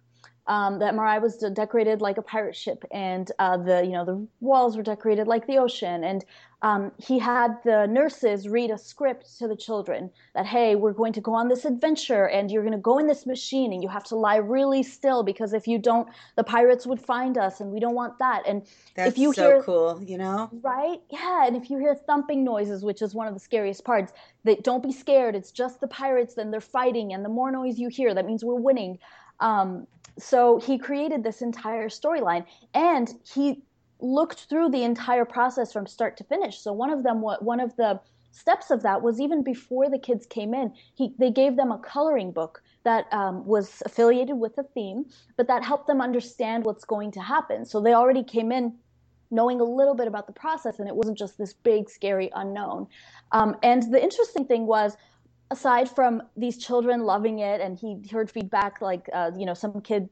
Um, 0.48 0.78
the 0.78 0.86
MRI 0.86 1.22
was 1.22 1.38
decorated 1.38 2.02
like 2.02 2.18
a 2.18 2.22
pirate 2.22 2.56
ship, 2.56 2.86
and 2.92 3.32
uh, 3.40 3.58
the 3.58 3.84
you 3.84 3.92
know 3.92 4.06
the 4.06 4.28
walls 4.42 4.78
were 4.78 4.84
decorated 4.84 5.28
like 5.28 5.48
the 5.48 5.58
ocean, 5.58 6.04
and 6.04 6.24
um, 6.66 6.92
he 6.98 7.20
had 7.20 7.58
the 7.64 7.86
nurses 7.86 8.50
read 8.50 8.72
a 8.72 8.78
script 8.80 9.38
to 9.38 9.48
the 9.48 9.56
children 9.56 10.10
that, 10.34 10.48
hey, 10.48 10.76
we're 10.76 10.94
going 10.94 11.14
to 11.14 11.22
go 11.22 11.32
on 11.32 11.48
this 11.48 11.64
adventure 11.64 12.28
and 12.28 12.50
you're 12.50 12.64
going 12.64 12.72
to 12.74 12.80
go 12.80 12.98
in 12.98 13.06
this 13.06 13.28
machine 13.28 13.72
and 13.72 13.84
you 13.84 13.90
have 13.90 14.04
to 14.06 14.16
lie 14.16 14.38
really 14.38 14.82
still 14.82 15.22
because 15.22 15.54
if 15.54 15.68
you 15.68 15.78
don't, 15.78 16.08
the 16.38 16.44
pirates 16.44 16.88
would 16.88 17.00
find 17.00 17.38
us 17.38 17.60
and 17.60 17.72
we 17.72 17.80
don't 17.80 17.94
want 17.94 18.18
that. 18.18 18.42
And 18.48 18.66
That's 18.96 19.12
if 19.12 19.20
you 19.20 19.32
so 19.32 19.48
hear, 19.48 19.62
cool, 19.62 20.02
you 20.04 20.18
know? 20.18 20.50
Right? 20.64 21.00
Yeah. 21.12 21.46
And 21.46 21.56
if 21.56 21.70
you 21.70 21.78
hear 21.78 21.94
thumping 21.94 22.44
noises, 22.44 22.84
which 22.84 23.04
is 23.04 23.14
one 23.14 23.28
of 23.28 23.36
the 23.36 23.40
scariest 23.40 23.86
parts, 23.86 24.12
that 24.44 24.64
don't 24.64 24.82
be 24.82 24.92
scared. 24.92 25.36
It's 25.36 25.52
just 25.52 25.82
the 25.82 25.88
pirates, 25.88 26.34
then 26.34 26.50
they're 26.50 26.62
fighting. 26.62 27.14
And 27.14 27.24
the 27.24 27.30
more 27.30 27.52
noise 27.52 27.78
you 27.78 27.90
hear, 27.90 28.16
that 28.16 28.26
means 28.26 28.44
we're 28.44 28.56
winning. 28.56 28.98
Um, 29.40 29.86
so 30.18 30.60
he 30.60 30.78
created 30.78 31.24
this 31.24 31.42
entire 31.42 31.90
storyline 31.90 32.46
and 32.74 33.14
he 33.34 33.64
looked 34.00 34.46
through 34.50 34.70
the 34.70 34.84
entire 34.84 35.26
process 35.26 35.74
from 35.74 35.88
start 35.88 36.18
to 36.18 36.24
finish. 36.24 36.60
So 36.60 36.74
one 36.74 36.90
of 36.90 37.04
them, 37.04 37.22
one 37.22 37.60
of 37.60 37.76
the 37.76 38.00
steps 38.32 38.70
of 38.70 38.84
that 38.84 39.02
was 39.02 39.20
even 39.20 39.44
before 39.44 39.90
the 39.90 39.98
kids 39.98 40.26
came 40.26 40.54
in, 40.54 40.74
he, 40.94 41.14
they 41.18 41.32
gave 41.32 41.56
them 41.56 41.72
a 41.72 41.80
coloring 41.80 42.32
book 42.32 42.62
that 42.84 43.12
um, 43.12 43.46
was 43.46 43.82
affiliated 43.86 44.38
with 44.38 44.58
a 44.58 44.64
theme, 44.64 45.06
but 45.38 45.48
that 45.48 45.64
helped 45.64 45.88
them 45.88 46.02
understand 46.02 46.66
what's 46.66 46.86
going 46.86 47.12
to 47.12 47.22
happen. 47.22 47.66
So 47.66 47.82
they 47.82 47.94
already 47.94 48.24
came 48.24 48.52
in 48.52 48.74
knowing 49.32 49.60
a 49.60 49.64
little 49.64 49.96
bit 49.96 50.08
about 50.08 50.28
the 50.28 50.34
process, 50.34 50.80
and 50.80 50.88
it 50.88 50.96
wasn't 50.96 51.18
just 51.18 51.38
this 51.38 51.54
big, 51.54 51.90
scary 51.90 52.30
unknown. 52.36 52.88
Um, 53.32 53.56
and 53.64 53.92
the 53.92 54.02
interesting 54.02 54.46
thing 54.46 54.68
was, 54.68 54.96
aside 55.52 55.90
from 55.90 56.24
these 56.36 56.58
children 56.58 57.02
loving 57.02 57.40
it, 57.40 57.62
and 57.62 57.78
he 57.78 58.02
heard 58.12 58.30
feedback 58.30 58.82
like, 58.82 59.10
uh, 59.14 59.32
you 59.38 59.46
know, 59.46 59.54
some 59.54 59.82
kid 59.82 60.10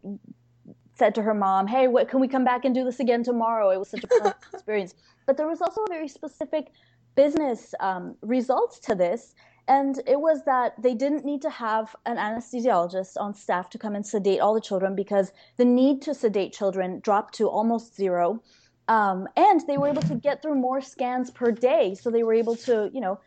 said 0.95 1.15
to 1.15 1.21
her 1.21 1.33
mom, 1.33 1.67
"Hey, 1.67 1.87
what, 1.87 2.07
can 2.07 2.19
we 2.19 2.27
come 2.27 2.43
back 2.43 2.65
and 2.65 2.75
do 2.75 2.83
this 2.83 2.99
again 2.99 3.23
tomorrow?" 3.23 3.69
It 3.69 3.79
was 3.79 3.89
such 3.89 4.03
a 4.03 4.07
fun 4.19 4.33
experience. 4.53 4.93
But 5.25 5.37
there 5.37 5.47
was 5.47 5.61
also 5.61 5.81
a 5.83 5.89
very 5.89 6.07
specific 6.07 6.71
business 7.15 7.73
um, 7.79 8.15
results 8.21 8.79
to 8.79 8.95
this, 8.95 9.33
and 9.67 10.01
it 10.05 10.19
was 10.19 10.43
that 10.45 10.81
they 10.81 10.93
didn't 10.93 11.25
need 11.25 11.41
to 11.41 11.49
have 11.49 11.95
an 12.05 12.17
anesthesiologist 12.17 13.13
on 13.17 13.33
staff 13.33 13.69
to 13.71 13.77
come 13.77 13.95
and 13.95 14.05
sedate 14.05 14.39
all 14.39 14.53
the 14.53 14.61
children 14.61 14.95
because 14.95 15.31
the 15.57 15.65
need 15.65 16.01
to 16.03 16.13
sedate 16.13 16.53
children 16.53 16.99
dropped 16.99 17.33
to 17.35 17.47
almost 17.47 17.95
zero. 17.95 18.41
Um, 18.89 19.29
and 19.37 19.61
they 19.65 19.77
were 19.77 19.87
able 19.87 20.01
to 20.03 20.15
get 20.15 20.41
through 20.41 20.55
more 20.55 20.81
scans 20.81 21.31
per 21.31 21.51
day, 21.51 21.95
so 21.95 22.11
they 22.11 22.23
were 22.23 22.33
able 22.33 22.57
to, 22.57 22.91
you 22.93 22.99
know, 22.99 23.19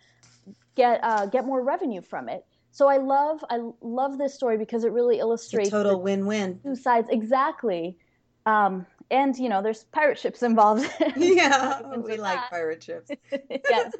get 0.76 1.00
uh, 1.02 1.26
get 1.26 1.45
more 1.45 1.62
revenue 1.62 2.02
from 2.02 2.28
it. 2.28 2.45
So 2.71 2.88
I 2.88 2.99
love 2.99 3.42
I 3.50 3.59
love 3.80 4.18
this 4.18 4.35
story 4.35 4.59
because 4.59 4.85
it 4.85 4.92
really 4.92 5.18
illustrates 5.18 5.71
total 5.71 6.00
win-win. 6.00 6.61
Two 6.62 6.76
sides 6.76 7.09
exactly. 7.11 7.97
Um, 8.45 8.87
and 9.11 9.37
you 9.37 9.49
know, 9.49 9.62
there's 9.62 9.85
pirate 9.85 10.18
ships 10.18 10.42
involved. 10.42 10.88
yeah, 11.16 11.80
we 11.97 12.18
like 12.18 12.37
that. 12.37 12.50
pirate 12.50 12.83
ships. 12.83 13.11
yes. 13.71 13.92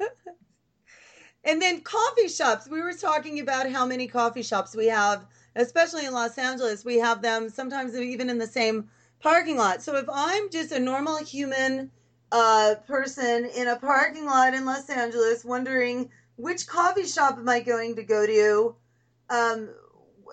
and 1.43 1.61
then 1.61 1.81
coffee 1.81 2.27
shops. 2.27 2.69
We 2.69 2.81
were 2.81 2.93
talking 2.93 3.39
about 3.39 3.69
how 3.69 3.85
many 3.85 4.07
coffee 4.07 4.43
shops 4.43 4.75
we 4.75 4.85
have, 4.87 5.25
especially 5.55 6.05
in 6.05 6.13
Los 6.13 6.37
Angeles. 6.37 6.85
We 6.85 6.97
have 6.97 7.21
them 7.21 7.49
sometimes 7.49 7.95
even 7.95 8.29
in 8.29 8.37
the 8.37 8.47
same 8.47 8.89
parking 9.19 9.57
lot. 9.57 9.81
So 9.81 9.95
if 9.95 10.05
I'm 10.11 10.49
just 10.51 10.71
a 10.71 10.79
normal 10.79 11.17
human 11.17 11.89
uh, 12.31 12.75
person 12.85 13.49
in 13.55 13.67
a 13.67 13.77
parking 13.77 14.25
lot 14.25 14.53
in 14.53 14.65
Los 14.65 14.89
Angeles 14.89 15.43
wondering 15.43 16.09
which 16.37 16.65
coffee 16.67 17.05
shop 17.05 17.37
am 17.37 17.49
I 17.49 17.59
going 17.59 17.95
to 17.97 18.03
go 18.03 18.25
to? 18.25 18.75
Um, 19.29 19.69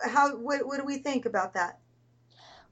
how 0.02 0.36
what, 0.36 0.64
what 0.66 0.78
do 0.78 0.84
we 0.84 0.98
think 0.98 1.26
about 1.26 1.54
that? 1.54 1.78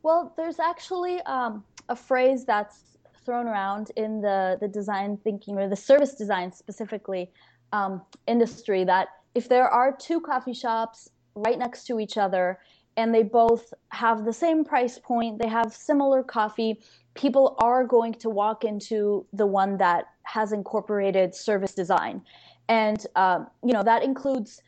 Well, 0.02 0.32
there's 0.36 0.58
actually 0.58 1.20
um, 1.22 1.64
a 1.88 1.96
phrase 1.96 2.44
that's 2.44 2.98
thrown 3.24 3.46
around 3.46 3.90
in 3.96 4.20
the 4.20 4.58
the 4.60 4.68
design 4.68 5.16
thinking 5.16 5.58
or 5.58 5.68
the 5.68 5.76
service 5.76 6.14
design 6.14 6.52
specifically 6.52 7.30
um, 7.72 8.02
industry 8.26 8.84
that 8.84 9.08
if 9.34 9.48
there 9.48 9.68
are 9.68 9.96
two 9.96 10.20
coffee 10.20 10.52
shops 10.52 11.08
right 11.34 11.58
next 11.58 11.86
to 11.86 11.98
each 11.98 12.18
other 12.18 12.58
and 12.96 13.14
they 13.14 13.22
both 13.22 13.72
have 13.88 14.24
the 14.24 14.32
same 14.32 14.64
price 14.64 14.98
point, 14.98 15.38
they 15.38 15.48
have 15.48 15.72
similar 15.72 16.22
coffee, 16.22 16.78
people 17.14 17.56
are 17.58 17.84
going 17.84 18.12
to 18.12 18.28
walk 18.28 18.64
into 18.64 19.24
the 19.32 19.46
one 19.46 19.78
that 19.78 20.06
has 20.24 20.52
incorporated 20.52 21.34
service 21.34 21.74
design. 21.74 22.22
And, 22.68 23.04
um, 23.16 23.48
you 23.64 23.72
know, 23.72 23.82
that 23.82 24.02
includes 24.02 24.62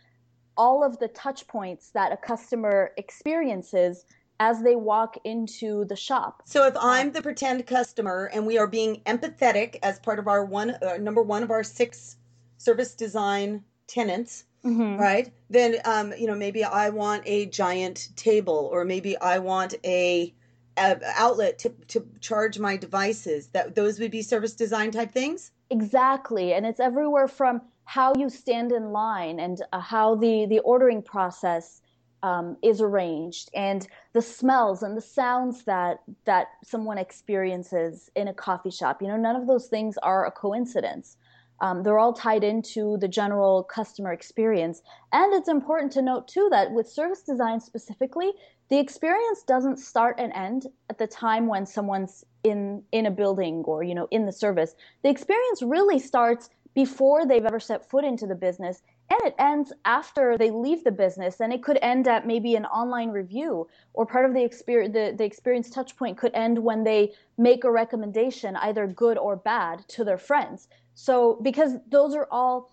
all 0.57 0.85
of 0.85 0.99
the 0.99 1.09
touch 1.09 1.47
points 1.47 1.91
that 1.91 2.13
a 2.13 2.17
customer 2.17 2.93
experiences 2.97 4.05
as 4.41 4.63
they 4.63 4.77
walk 4.77 5.17
into 5.25 5.85
the 5.87 5.97
shop. 5.97 6.43
So 6.45 6.67
if 6.67 6.77
I'm 6.79 7.13
the 7.13 7.23
pretend 7.23 7.67
customer 7.67 8.31
and 8.33 8.47
we 8.47 8.59
are 8.59 8.67
being 8.67 9.01
empathetic 9.07 9.77
as 9.83 9.99
part 10.01 10.19
of 10.19 10.27
our 10.27 10.45
one 10.45 10.77
uh, 10.83 10.97
number 10.99 11.23
one 11.23 11.43
of 11.43 11.51
our 11.51 11.63
six 11.63 12.17
service 12.59 12.95
design 12.95 13.63
tenants, 13.87 14.45
mm-hmm. 14.65 15.01
right? 15.01 15.33
Then 15.51 15.77
um, 15.85 16.13
you 16.19 16.27
know 16.27 16.35
maybe 16.35 16.65
I 16.65 16.91
want 16.91 17.23
a 17.27 17.47
giant 17.47 18.09
table 18.17 18.69
or 18.73 18.85
maybe 18.85 19.17
I 19.19 19.39
want 19.39 19.75
a, 19.85 20.35
a 20.77 21.01
outlet 21.17 21.59
to 21.61 21.69
to 21.89 22.07
charge 22.21 22.59
my 22.59 22.77
devices. 22.77 23.49
That 23.49 23.77
those 23.77 24.01
would 24.01 24.11
be 24.11 24.23
service 24.23 24.55
design 24.55 24.91
type 24.91 25.13
things. 25.13 25.53
Exactly, 25.71 26.53
and 26.55 26.67
it's 26.67 26.81
everywhere 26.81 27.29
from 27.29 27.63
how 27.85 28.15
you 28.17 28.29
stand 28.29 28.73
in 28.73 28.91
line 28.91 29.41
and 29.41 29.63
uh, 29.73 29.81
how 29.81 30.15
the 30.15 30.47
the 30.47 30.61
ordering 30.61 31.03
process 31.03 31.81
um, 32.23 32.57
is 32.63 32.81
arranged 32.81 33.51
and 33.55 33.87
the 34.15 34.23
smells 34.23 34.83
and 34.83 34.97
the 34.97 35.03
sounds 35.03 35.65
that 35.65 35.99
that 36.25 36.49
someone 36.65 36.99
experiences 36.99 38.11
in 38.17 38.29
a 38.29 38.35
coffee 38.35 38.71
shop. 38.71 39.03
You 39.03 39.09
know 39.09 39.17
none 39.17 39.37
of 39.37 39.47
those 39.47 39.67
things 39.67 39.99
are 39.99 40.27
a 40.27 40.31
coincidence. 40.31 41.17
Um, 41.61 41.83
they're 41.83 41.99
all 41.99 42.13
tied 42.13 42.43
into 42.43 42.97
the 42.99 43.07
general 43.07 43.63
customer 43.63 44.13
experience. 44.13 44.83
And 45.13 45.33
it's 45.33 45.49
important 45.49 45.93
to 45.93 46.03
note 46.03 46.27
too 46.27 46.49
that 46.51 46.73
with 46.73 46.89
service 46.89 47.23
design 47.23 47.61
specifically 47.61 48.33
the 48.71 48.79
experience 48.79 49.43
doesn't 49.43 49.77
start 49.77 50.17
and 50.19 50.33
end 50.33 50.67
at 50.91 50.99
the 50.99 51.07
time 51.07 51.47
when 51.47 51.67
someone's 51.67 52.25
in 52.43 52.83
in 52.93 53.07
a 53.07 53.11
building 53.11 53.63
or 53.67 53.83
you 53.83 53.95
know 53.95 54.09
in 54.11 54.27
the 54.27 54.33
service. 54.33 54.75
The 55.03 55.11
experience 55.11 55.63
really 55.63 55.99
starts 55.99 56.51
before 56.75 57.25
they've 57.25 57.45
ever 57.45 57.61
set 57.61 57.89
foot 57.89 58.05
into 58.05 58.27
the 58.27 58.35
business 58.35 58.83
and 59.11 59.21
it 59.25 59.35
ends 59.39 59.73
after 59.85 60.37
they 60.37 60.51
leave 60.51 60.83
the 60.83 60.91
business 60.91 61.41
and 61.41 61.53
it 61.53 61.63
could 61.63 61.79
end 61.83 62.09
at 62.09 62.27
maybe 62.27 62.57
an 62.57 62.65
online 62.67 63.11
review 63.11 63.69
or 63.93 64.05
part 64.05 64.25
of 64.25 64.35
the 64.35 64.43
experience 64.43 64.93
the, 64.93 65.15
the 65.17 65.25
experience 65.25 65.71
touch 65.71 65.97
point 65.97 66.19
could 66.19 66.33
end 66.35 66.59
when 66.59 66.85
they 66.85 67.13
make 67.39 67.65
a 67.65 67.71
recommendation 67.71 68.57
either 68.57 68.87
good 68.87 69.19
or 69.19 69.37
bad 69.37 69.87
to 69.89 70.05
their 70.05 70.19
friends. 70.19 70.69
So 70.95 71.39
because 71.43 71.75
those 71.89 72.15
are 72.15 72.29
all 72.31 72.71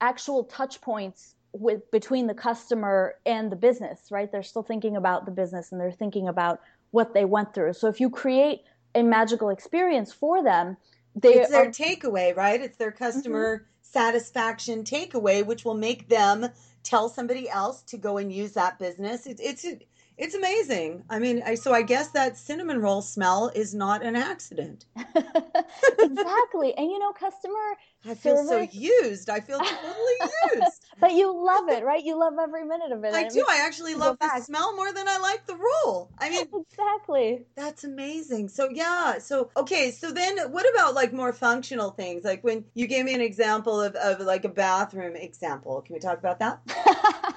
actual 0.00 0.44
touch 0.44 0.80
points 0.80 1.34
with 1.52 1.88
between 1.92 2.26
the 2.26 2.34
customer 2.34 3.14
and 3.26 3.52
the 3.52 3.56
business 3.56 4.08
right? 4.10 4.30
They're 4.30 4.42
still 4.42 4.62
thinking 4.64 4.96
about 4.96 5.26
the 5.26 5.30
business 5.30 5.70
and 5.70 5.80
they're 5.80 5.92
thinking 5.92 6.28
about 6.28 6.60
what 6.90 7.14
they 7.14 7.24
went 7.24 7.54
through. 7.54 7.74
So 7.74 7.88
if 7.88 8.00
you 8.00 8.10
create 8.10 8.62
a 8.94 9.02
magical 9.02 9.50
experience 9.50 10.12
for 10.12 10.42
them 10.42 10.76
they 11.14 11.34
it's 11.34 11.50
their 11.50 11.68
are, 11.68 11.70
takeaway, 11.70 12.36
right? 12.36 12.60
It's 12.60 12.76
their 12.76 12.92
customer 12.92 13.58
mm-hmm. 13.58 13.64
satisfaction 13.82 14.84
takeaway, 14.84 15.44
which 15.44 15.64
will 15.64 15.74
make 15.74 16.08
them 16.08 16.48
tell 16.82 17.08
somebody 17.08 17.48
else 17.48 17.82
to 17.82 17.96
go 17.96 18.18
and 18.18 18.32
use 18.32 18.52
that 18.52 18.78
business. 18.78 19.26
It's 19.26 19.40
it's 19.40 19.66
it's 20.16 20.34
amazing. 20.34 21.02
I 21.10 21.18
mean, 21.18 21.42
I, 21.44 21.56
so 21.56 21.72
I 21.72 21.82
guess 21.82 22.10
that 22.10 22.36
cinnamon 22.36 22.80
roll 22.80 23.02
smell 23.02 23.50
is 23.54 23.74
not 23.74 24.04
an 24.04 24.14
accident. 24.14 24.84
exactly. 25.98 26.72
And 26.76 26.90
you 26.90 26.98
know, 27.00 27.12
customer 27.12 27.76
I 28.06 28.14
feel 28.14 28.36
service, 28.46 28.72
so 28.72 28.78
used. 28.78 29.28
I 29.28 29.40
feel 29.40 29.58
totally 29.58 29.82
used. 30.20 30.43
Love 31.44 31.68
it, 31.68 31.84
right? 31.84 32.04
You 32.04 32.18
love 32.18 32.34
every 32.40 32.64
minute 32.64 32.92
of 32.92 33.04
it. 33.04 33.14
I 33.14 33.28
do. 33.28 33.44
I 33.48 33.62
actually 33.64 33.94
love 33.94 34.18
the 34.20 34.40
smell 34.40 34.74
more 34.76 34.92
than 34.92 35.08
I 35.08 35.18
like 35.18 35.46
the 35.46 35.56
roll. 35.56 36.10
I 36.18 36.30
mean, 36.30 36.46
exactly. 36.54 37.46
That's 37.56 37.84
amazing. 37.84 38.48
So 38.48 38.68
yeah. 38.70 39.18
So 39.18 39.50
okay. 39.56 39.90
So 39.90 40.12
then, 40.12 40.38
what 40.50 40.66
about 40.74 40.94
like 40.94 41.12
more 41.12 41.32
functional 41.32 41.90
things? 41.90 42.24
Like 42.24 42.42
when 42.42 42.64
you 42.74 42.86
gave 42.86 43.04
me 43.04 43.14
an 43.14 43.20
example 43.20 43.80
of, 43.80 43.94
of 43.96 44.20
like 44.20 44.44
a 44.44 44.48
bathroom 44.48 45.16
example. 45.16 45.82
Can 45.82 45.94
we 45.94 46.00
talk 46.00 46.18
about 46.18 46.38
that? 46.38 46.60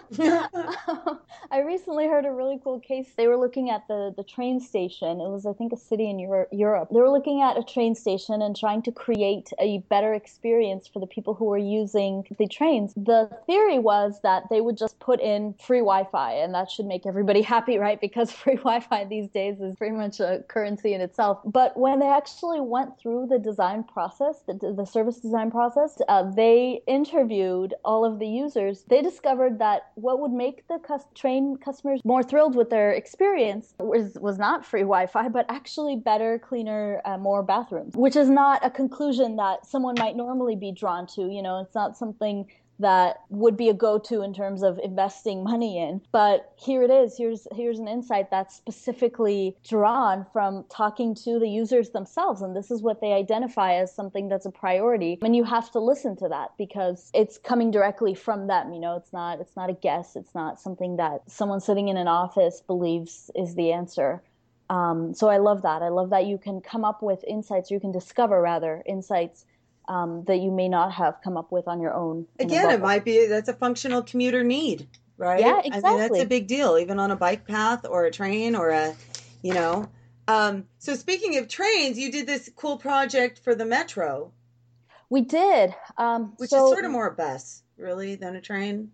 I 1.51 1.61
recently 1.61 2.07
heard 2.07 2.25
a 2.25 2.31
really 2.31 2.59
cool 2.63 2.79
case. 2.79 3.07
They 3.17 3.27
were 3.27 3.37
looking 3.37 3.69
at 3.69 3.87
the, 3.87 4.13
the 4.15 4.23
train 4.23 4.59
station. 4.59 5.19
It 5.19 5.29
was, 5.29 5.45
I 5.45 5.53
think, 5.53 5.73
a 5.73 5.77
city 5.77 6.09
in 6.09 6.19
Euro- 6.19 6.47
Europe. 6.51 6.89
They 6.91 6.99
were 6.99 7.09
looking 7.09 7.41
at 7.41 7.57
a 7.57 7.63
train 7.63 7.95
station 7.95 8.41
and 8.41 8.55
trying 8.55 8.81
to 8.83 8.91
create 8.91 9.49
a 9.59 9.79
better 9.89 10.13
experience 10.13 10.87
for 10.87 10.99
the 10.99 11.07
people 11.07 11.33
who 11.33 11.45
were 11.45 11.57
using 11.57 12.23
the 12.37 12.47
trains. 12.47 12.93
The 12.95 13.29
theory 13.45 13.79
was 13.79 13.96
that 14.23 14.43
they 14.49 14.61
would 14.61 14.77
just 14.77 14.99
put 14.99 15.19
in 15.19 15.53
free 15.53 15.79
Wi 15.79 16.05
Fi, 16.11 16.33
and 16.33 16.53
that 16.53 16.69
should 16.69 16.85
make 16.85 17.05
everybody 17.05 17.41
happy, 17.55 17.77
right? 17.77 17.99
Because 17.99 18.31
free 18.43 18.55
Wi 18.55 18.79
Fi 18.79 19.05
these 19.05 19.29
days 19.29 19.59
is 19.59 19.75
pretty 19.75 19.95
much 19.95 20.19
a 20.19 20.43
currency 20.47 20.93
in 20.93 21.01
itself. 21.01 21.39
But 21.45 21.77
when 21.77 21.99
they 21.99 22.07
actually 22.09 22.61
went 22.61 22.99
through 22.99 23.27
the 23.29 23.39
design 23.39 23.83
process, 23.83 24.41
the, 24.47 24.73
the 24.75 24.85
service 24.85 25.19
design 25.19 25.51
process, 25.51 25.99
uh, 26.07 26.23
they 26.31 26.81
interviewed 26.87 27.73
all 27.83 28.05
of 28.05 28.19
the 28.19 28.27
users. 28.27 28.83
They 28.87 29.01
discovered 29.01 29.59
that 29.59 29.91
what 29.95 30.19
would 30.19 30.31
make 30.31 30.67
the 30.67 30.79
cus- 30.79 31.05
train 31.15 31.57
customers 31.57 32.01
more 32.03 32.23
thrilled 32.23 32.55
with 32.55 32.69
their 32.69 32.91
experience 32.91 33.73
was 33.79 34.17
was 34.19 34.37
not 34.37 34.65
free 34.65 34.81
Wi-Fi, 34.81 35.29
but 35.29 35.45
actually 35.49 35.95
better, 35.95 36.39
cleaner, 36.39 37.01
uh, 37.05 37.17
more 37.17 37.43
bathrooms, 37.43 37.95
which 37.95 38.15
is 38.15 38.29
not 38.29 38.65
a 38.65 38.69
conclusion 38.69 39.35
that 39.37 39.65
someone 39.65 39.95
might 39.97 40.15
normally 40.15 40.55
be 40.55 40.71
drawn 40.71 41.07
to. 41.07 41.21
You 41.29 41.41
know, 41.41 41.59
it's 41.59 41.75
not 41.75 41.97
something 41.97 42.45
that 42.79 43.21
would 43.29 43.57
be 43.57 43.69
a 43.69 43.73
go-to 43.73 44.21
in 44.21 44.33
terms 44.33 44.63
of 44.63 44.79
investing 44.83 45.43
money 45.43 45.77
in. 45.77 46.01
But 46.11 46.53
here 46.55 46.83
it 46.83 46.91
is. 46.91 47.17
Here's 47.17 47.47
here's 47.53 47.79
an 47.79 47.87
insight 47.87 48.29
that's 48.29 48.55
specifically 48.55 49.57
drawn 49.67 50.25
from 50.31 50.65
talking 50.69 51.15
to 51.15 51.39
the 51.39 51.49
users 51.49 51.89
themselves. 51.89 52.41
And 52.41 52.55
this 52.55 52.71
is 52.71 52.81
what 52.81 53.01
they 53.01 53.13
identify 53.13 53.75
as 53.75 53.93
something 53.93 54.29
that's 54.29 54.45
a 54.45 54.51
priority. 54.51 55.17
And 55.21 55.35
you 55.35 55.43
have 55.43 55.71
to 55.71 55.79
listen 55.79 56.15
to 56.17 56.27
that 56.29 56.49
because 56.57 57.09
it's 57.13 57.37
coming 57.37 57.71
directly 57.71 58.13
from 58.13 58.47
them. 58.47 58.73
You 58.73 58.79
know 58.79 58.95
it's 58.95 59.13
not 59.13 59.39
it's 59.39 59.55
not 59.55 59.69
a 59.69 59.73
guess. 59.73 60.15
It's 60.15 60.35
not 60.35 60.59
something 60.59 60.97
that 60.97 61.29
someone 61.29 61.59
sitting 61.59 61.87
in 61.87 61.97
an 61.97 62.07
office 62.07 62.61
believes 62.65 63.31
is 63.35 63.55
the 63.55 63.71
answer. 63.71 64.21
Um, 64.69 65.13
so 65.13 65.29
i 65.29 65.37
love 65.37 65.61
that. 65.61 65.81
I 65.81 65.89
love 65.89 66.09
that 66.09 66.25
you 66.25 66.37
can 66.37 66.59
come 66.59 66.83
up 66.83 67.01
with 67.01 67.23
insights. 67.25 67.71
You 67.71 67.79
can 67.79 67.91
discover 67.91 68.41
rather 68.41 68.83
insights 68.85 69.45
um, 69.87 70.23
that 70.25 70.37
you 70.37 70.51
may 70.51 70.67
not 70.67 70.91
have 70.93 71.21
come 71.23 71.37
up 71.37 71.51
with 71.51 71.67
on 71.67 71.79
your 71.81 71.93
own. 71.93 72.25
Again, 72.39 72.69
it 72.69 72.81
might 72.81 73.05
be 73.05 73.27
that's 73.27 73.49
a 73.49 73.53
functional 73.53 74.01
commuter 74.01 74.43
need, 74.43 74.87
right? 75.17 75.39
Yeah, 75.39 75.59
exactly. 75.63 75.89
I 75.89 75.91
mean, 75.91 75.99
that's 75.99 76.19
a 76.23 76.25
big 76.25 76.47
deal, 76.47 76.77
even 76.77 76.99
on 76.99 77.11
a 77.11 77.15
bike 77.15 77.47
path 77.47 77.85
or 77.89 78.05
a 78.05 78.11
train 78.11 78.55
or 78.55 78.69
a, 78.69 78.95
you 79.41 79.53
know. 79.53 79.87
Um, 80.27 80.65
so 80.77 80.95
speaking 80.95 81.37
of 81.37 81.47
trains, 81.47 81.97
you 81.97 82.11
did 82.11 82.27
this 82.27 82.49
cool 82.55 82.77
project 82.77 83.39
for 83.43 83.55
the 83.55 83.65
metro. 83.65 84.31
We 85.09 85.21
did, 85.21 85.73
um, 85.97 86.33
which 86.37 86.49
so, 86.49 86.65
is 86.65 86.73
sort 86.73 86.83
of 86.83 86.91
more 86.91 87.07
a 87.07 87.13
bus, 87.13 87.63
really, 87.77 88.15
than 88.15 88.35
a 88.35 88.41
train. 88.41 88.91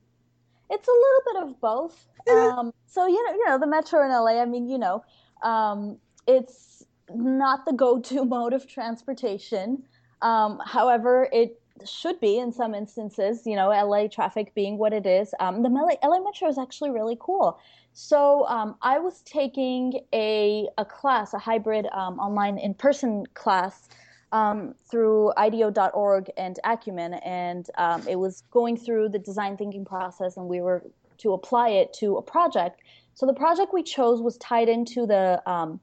it's 0.70 0.88
a 0.88 0.92
little 0.92 1.22
bit 1.34 1.44
of 1.44 1.60
both. 1.60 2.06
um, 2.30 2.72
so 2.86 3.08
you 3.08 3.26
know, 3.26 3.34
you 3.34 3.46
know, 3.48 3.58
the 3.58 3.68
metro 3.68 4.04
in 4.04 4.12
LA. 4.12 4.42
I 4.42 4.46
mean, 4.46 4.70
you 4.70 4.78
know, 4.78 5.04
um, 5.42 5.98
it's 6.28 6.86
not 7.14 7.66
the 7.66 7.74
go-to 7.74 8.26
mode 8.36 8.54
of 8.54 8.68
transportation. 8.68 9.84
Um, 10.24 10.60
however, 10.66 11.28
it 11.32 11.60
should 11.86 12.20
be 12.20 12.40
in 12.40 12.52
some 12.52 12.74
instances. 12.74 13.46
You 13.46 13.56
know, 13.56 13.70
LA 13.70 14.08
traffic 14.08 14.54
being 14.56 14.78
what 14.78 14.94
it 14.94 15.06
is. 15.06 15.34
Um, 15.40 15.62
the 15.62 15.70
LA, 15.70 15.96
LA 16.04 16.20
Metro 16.24 16.48
is 16.48 16.58
actually 16.58 16.92
really 16.92 17.18
cool. 17.20 17.60
So 17.94 18.48
um, 18.48 18.76
I 18.82 19.00
was 19.00 19.22
taking 19.22 20.02
a 20.14 20.68
a 20.78 20.86
class, 20.86 21.34
a 21.34 21.38
hybrid 21.40 21.88
um, 21.92 22.20
online 22.20 22.58
in-person 22.58 23.26
class 23.34 23.90
um, 24.32 24.74
through 24.90 25.32
IDEO.org 25.38 26.32
and 26.38 26.60
Acumen, 26.64 27.14
and 27.16 27.70
um, 27.78 28.08
it 28.08 28.16
was 28.16 28.44
going 28.50 28.78
through 28.78 29.10
the 29.10 29.20
design 29.20 29.58
thinking 29.58 29.86
process, 29.86 30.38
and 30.38 30.48
we 30.48 30.62
were 30.62 30.84
to 31.20 31.34
apply 31.34 31.70
it 31.70 31.94
to 31.94 32.18
a 32.18 32.22
project. 32.22 32.82
So 33.14 33.28
the 33.28 33.34
project 33.34 33.74
we 33.74 33.84
chose 33.84 34.22
was 34.22 34.38
tied 34.38 34.70
into 34.70 35.06
the 35.06 35.42
um, 35.50 35.80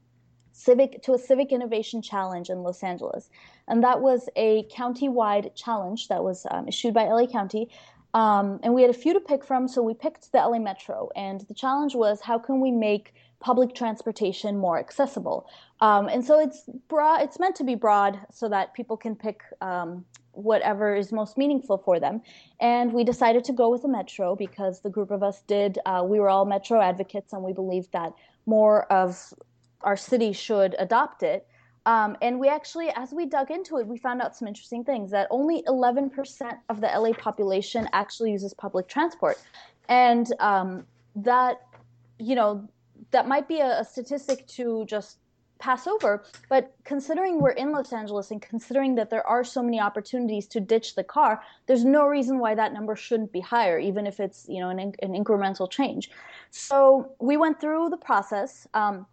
civic 0.51 1.01
to 1.03 1.13
a 1.13 1.17
civic 1.17 1.51
innovation 1.51 2.01
challenge 2.01 2.49
in 2.49 2.61
Los 2.61 2.83
Angeles, 2.83 3.29
and 3.71 3.83
that 3.83 4.01
was 4.01 4.29
a 4.35 4.63
county-wide 4.71 5.55
challenge 5.55 6.09
that 6.09 6.23
was 6.23 6.45
um, 6.51 6.67
issued 6.67 6.93
by 6.93 7.05
LA 7.05 7.25
County. 7.25 7.69
Um, 8.13 8.59
and 8.63 8.73
we 8.73 8.81
had 8.81 8.91
a 8.91 8.93
few 8.93 9.13
to 9.13 9.21
pick 9.21 9.45
from, 9.45 9.67
so 9.67 9.81
we 9.81 9.93
picked 9.93 10.31
the 10.33 10.39
LA 10.39 10.59
Metro. 10.59 11.09
And 11.15 11.41
the 11.47 11.53
challenge 11.53 11.95
was 11.95 12.19
how 12.21 12.37
can 12.37 12.59
we 12.59 12.69
make 12.69 13.13
public 13.39 13.73
transportation 13.73 14.57
more 14.57 14.77
accessible. 14.77 15.47
Um, 15.79 16.07
and 16.09 16.23
so 16.23 16.39
it's 16.39 16.63
broad, 16.89 17.21
it's 17.21 17.39
meant 17.39 17.55
to 17.55 17.63
be 17.63 17.75
broad 17.75 18.19
so 18.31 18.49
that 18.49 18.73
people 18.73 18.97
can 18.97 19.15
pick 19.15 19.41
um, 19.61 20.05
whatever 20.33 20.93
is 20.93 21.11
most 21.11 21.37
meaningful 21.37 21.77
for 21.77 21.99
them. 21.99 22.21
And 22.59 22.93
we 22.93 23.03
decided 23.03 23.43
to 23.45 23.53
go 23.53 23.69
with 23.69 23.81
the 23.81 23.87
metro 23.87 24.35
because 24.35 24.81
the 24.81 24.89
group 24.89 25.11
of 25.11 25.23
us 25.23 25.41
did, 25.47 25.79
uh, 25.85 26.03
we 26.05 26.19
were 26.19 26.29
all 26.29 26.45
metro 26.45 26.81
advocates 26.81 27.33
and 27.33 27.41
we 27.41 27.53
believed 27.53 27.91
that 27.93 28.13
more 28.45 28.83
of 28.91 29.33
our 29.81 29.97
city 29.97 30.33
should 30.33 30.75
adopt 30.77 31.23
it. 31.23 31.47
Um, 31.85 32.15
and 32.21 32.39
we 32.39 32.47
actually, 32.47 32.89
as 32.95 33.11
we 33.11 33.25
dug 33.25 33.49
into 33.49 33.77
it, 33.77 33.87
we 33.87 33.97
found 33.97 34.21
out 34.21 34.35
some 34.35 34.47
interesting 34.47 34.83
things 34.83 35.11
that 35.11 35.27
only 35.31 35.63
11% 35.63 36.57
of 36.69 36.81
the 36.81 36.87
LA 36.87 37.13
population 37.13 37.89
actually 37.93 38.31
uses 38.31 38.53
public 38.53 38.87
transport. 38.87 39.37
And 39.89 40.31
um, 40.39 40.85
that, 41.15 41.61
you 42.19 42.35
know, 42.35 42.67
that 43.09 43.27
might 43.27 43.47
be 43.47 43.59
a, 43.59 43.79
a 43.79 43.85
statistic 43.85 44.45
to 44.47 44.85
just 44.85 45.17
pass 45.61 45.87
over. 45.87 46.23
But 46.49 46.73
considering 46.83 47.39
we're 47.39 47.51
in 47.51 47.71
Los 47.71 47.93
Angeles 47.93 48.31
and 48.31 48.41
considering 48.41 48.95
that 48.95 49.09
there 49.09 49.25
are 49.25 49.43
so 49.43 49.63
many 49.63 49.79
opportunities 49.79 50.47
to 50.47 50.59
ditch 50.59 50.95
the 50.95 51.03
car, 51.03 51.41
there's 51.67 51.85
no 51.85 52.05
reason 52.07 52.39
why 52.39 52.55
that 52.55 52.73
number 52.73 52.95
shouldn't 52.95 53.31
be 53.31 53.39
higher, 53.39 53.79
even 53.79 54.05
if 54.05 54.19
it's 54.19 54.45
you 54.49 54.59
know 54.59 54.69
an, 54.69 54.79
an 54.79 55.13
incremental 55.13 55.69
change. 55.69 56.09
So 56.49 57.13
we 57.19 57.37
went 57.37 57.61
through 57.61 57.89
the 57.89 57.97
process. 57.97 58.67
Um, 58.73 59.05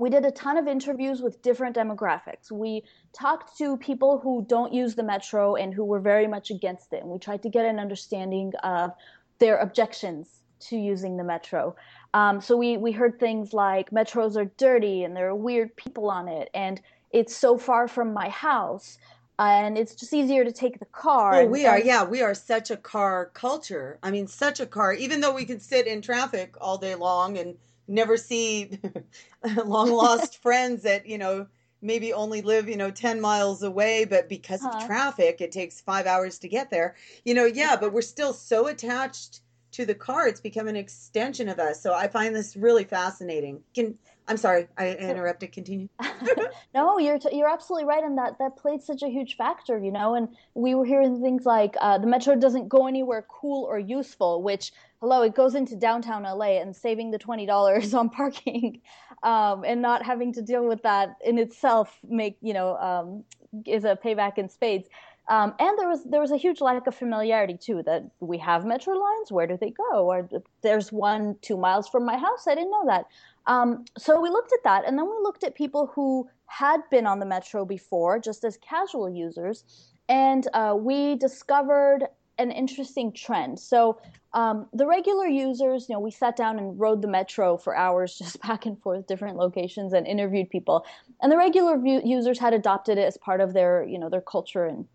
we 0.00 0.08
did 0.08 0.24
a 0.24 0.30
ton 0.30 0.56
of 0.56 0.66
interviews 0.66 1.20
with 1.20 1.42
different 1.42 1.76
demographics. 1.76 2.50
We 2.50 2.84
talked 3.12 3.58
to 3.58 3.76
people 3.76 4.18
who 4.18 4.46
don't 4.48 4.72
use 4.72 4.94
the 4.94 5.02
metro 5.02 5.56
and 5.56 5.74
who 5.74 5.84
were 5.84 6.00
very 6.00 6.26
much 6.26 6.50
against 6.50 6.94
it, 6.94 7.02
and 7.02 7.10
we 7.10 7.18
tried 7.18 7.42
to 7.42 7.50
get 7.50 7.66
an 7.66 7.78
understanding 7.78 8.54
of 8.62 8.92
their 9.40 9.58
objections 9.58 10.40
to 10.60 10.76
using 10.76 11.18
the 11.18 11.24
metro. 11.24 11.76
Um, 12.14 12.40
so 12.40 12.56
we 12.56 12.78
we 12.78 12.92
heard 12.92 13.20
things 13.20 13.52
like 13.52 13.90
metros 13.90 14.36
are 14.36 14.50
dirty 14.56 15.04
and 15.04 15.14
there 15.14 15.28
are 15.28 15.34
weird 15.34 15.76
people 15.76 16.08
on 16.10 16.28
it, 16.28 16.48
and 16.54 16.80
it's 17.10 17.36
so 17.36 17.58
far 17.58 17.86
from 17.86 18.14
my 18.14 18.30
house, 18.30 18.96
and 19.38 19.76
it's 19.76 19.94
just 19.94 20.14
easier 20.14 20.44
to 20.44 20.52
take 20.52 20.78
the 20.78 20.86
car. 20.86 21.42
Oh, 21.42 21.46
we 21.46 21.66
are, 21.66 21.78
yeah, 21.78 22.04
we 22.04 22.22
are 22.22 22.34
such 22.34 22.70
a 22.70 22.76
car 22.78 23.30
culture. 23.34 23.98
I 24.02 24.10
mean, 24.10 24.28
such 24.28 24.60
a 24.60 24.66
car. 24.66 24.94
Even 24.94 25.20
though 25.20 25.34
we 25.34 25.44
can 25.44 25.60
sit 25.60 25.86
in 25.86 26.00
traffic 26.00 26.54
all 26.58 26.78
day 26.78 26.94
long 26.94 27.36
and 27.36 27.56
never 27.90 28.16
see 28.16 28.78
long 29.64 29.90
lost 29.90 30.38
friends 30.42 30.82
that 30.82 31.06
you 31.06 31.18
know 31.18 31.46
maybe 31.82 32.12
only 32.12 32.42
live 32.42 32.68
you 32.68 32.76
know 32.76 32.90
10 32.90 33.20
miles 33.20 33.62
away 33.62 34.04
but 34.04 34.28
because 34.28 34.60
huh. 34.62 34.68
of 34.68 34.74
uh-huh. 34.76 34.86
traffic 34.86 35.40
it 35.40 35.52
takes 35.52 35.80
five 35.80 36.06
hours 36.06 36.38
to 36.38 36.48
get 36.48 36.70
there 36.70 36.94
you 37.24 37.34
know 37.34 37.44
yeah 37.44 37.76
but 37.78 37.92
we're 37.92 38.02
still 38.02 38.32
so 38.32 38.68
attached 38.68 39.40
to 39.72 39.86
the 39.86 39.94
car. 39.94 40.26
It's 40.26 40.40
become 40.40 40.68
an 40.68 40.76
extension 40.76 41.48
of 41.48 41.58
us. 41.58 41.80
So 41.80 41.94
I 41.94 42.08
find 42.08 42.34
this 42.34 42.56
really 42.56 42.84
fascinating. 42.84 43.60
Can 43.74 43.96
I'm 44.30 44.36
sorry, 44.36 44.68
I 44.78 44.90
interrupted. 44.90 45.50
Continue. 45.50 45.88
no, 46.74 46.98
you're 46.98 47.18
t- 47.18 47.36
you're 47.36 47.48
absolutely 47.48 47.88
right, 47.88 48.04
and 48.04 48.16
that 48.16 48.38
that 48.38 48.56
played 48.56 48.80
such 48.80 49.02
a 49.02 49.08
huge 49.08 49.36
factor, 49.36 49.76
you 49.76 49.90
know. 49.90 50.14
And 50.14 50.28
we 50.54 50.76
were 50.76 50.84
hearing 50.84 51.20
things 51.20 51.44
like 51.44 51.74
uh, 51.80 51.98
the 51.98 52.06
metro 52.06 52.36
doesn't 52.36 52.68
go 52.68 52.86
anywhere 52.86 53.26
cool 53.28 53.64
or 53.64 53.76
useful, 53.76 54.40
which 54.40 54.72
hello, 55.00 55.22
it 55.22 55.34
goes 55.34 55.56
into 55.56 55.74
downtown 55.74 56.22
LA 56.22 56.60
and 56.60 56.76
saving 56.76 57.10
the 57.10 57.18
twenty 57.18 57.44
dollars 57.44 57.92
on 58.00 58.08
parking, 58.08 58.80
um, 59.24 59.64
and 59.64 59.82
not 59.82 60.04
having 60.04 60.32
to 60.34 60.42
deal 60.42 60.64
with 60.64 60.82
that 60.82 61.16
in 61.24 61.36
itself 61.36 61.98
make 62.08 62.36
you 62.40 62.54
know 62.54 62.76
um, 62.76 63.24
is 63.66 63.84
a 63.84 63.98
payback 64.02 64.38
in 64.38 64.48
spades. 64.48 64.88
Um, 65.30 65.54
and 65.60 65.78
there 65.78 65.88
was 65.88 66.02
there 66.04 66.20
was 66.20 66.32
a 66.32 66.36
huge 66.36 66.60
lack 66.60 66.88
of 66.88 66.94
familiarity 66.94 67.56
too. 67.56 67.82
That 67.84 68.02
we 68.18 68.36
have 68.38 68.66
metro 68.66 68.94
lines, 68.94 69.30
where 69.30 69.46
do 69.46 69.56
they 69.56 69.70
go? 69.70 70.10
Or 70.10 70.28
there's 70.60 70.90
one 70.90 71.36
two 71.40 71.56
miles 71.56 71.88
from 71.88 72.04
my 72.04 72.18
house. 72.18 72.48
I 72.48 72.56
didn't 72.56 72.72
know 72.72 72.84
that. 72.86 73.06
Um, 73.46 73.84
so 73.96 74.20
we 74.20 74.28
looked 74.28 74.52
at 74.52 74.64
that, 74.64 74.86
and 74.86 74.98
then 74.98 75.06
we 75.06 75.16
looked 75.22 75.44
at 75.44 75.54
people 75.54 75.86
who 75.94 76.28
had 76.46 76.80
been 76.90 77.06
on 77.06 77.20
the 77.20 77.26
metro 77.26 77.64
before, 77.64 78.18
just 78.18 78.44
as 78.44 78.56
casual 78.56 79.08
users, 79.08 79.64
and 80.08 80.48
uh, 80.52 80.74
we 80.76 81.14
discovered 81.14 82.08
an 82.38 82.50
interesting 82.50 83.12
trend. 83.12 83.60
So 83.60 84.00
um, 84.32 84.66
the 84.72 84.86
regular 84.86 85.26
users, 85.26 85.88
you 85.88 85.94
know, 85.94 86.00
we 86.00 86.10
sat 86.10 86.34
down 86.34 86.58
and 86.58 86.78
rode 86.80 87.02
the 87.02 87.08
metro 87.08 87.56
for 87.56 87.76
hours, 87.76 88.18
just 88.18 88.42
back 88.42 88.66
and 88.66 88.80
forth, 88.82 89.06
different 89.06 89.36
locations, 89.36 89.92
and 89.92 90.08
interviewed 90.08 90.50
people. 90.50 90.84
And 91.22 91.30
the 91.30 91.36
regular 91.36 91.76
users 91.86 92.40
had 92.40 92.52
adopted 92.52 92.98
it 92.98 93.06
as 93.06 93.16
part 93.16 93.40
of 93.40 93.52
their, 93.52 93.84
you 93.84 93.98
know, 93.98 94.08
their 94.08 94.20
culture 94.20 94.64
and 94.64 94.86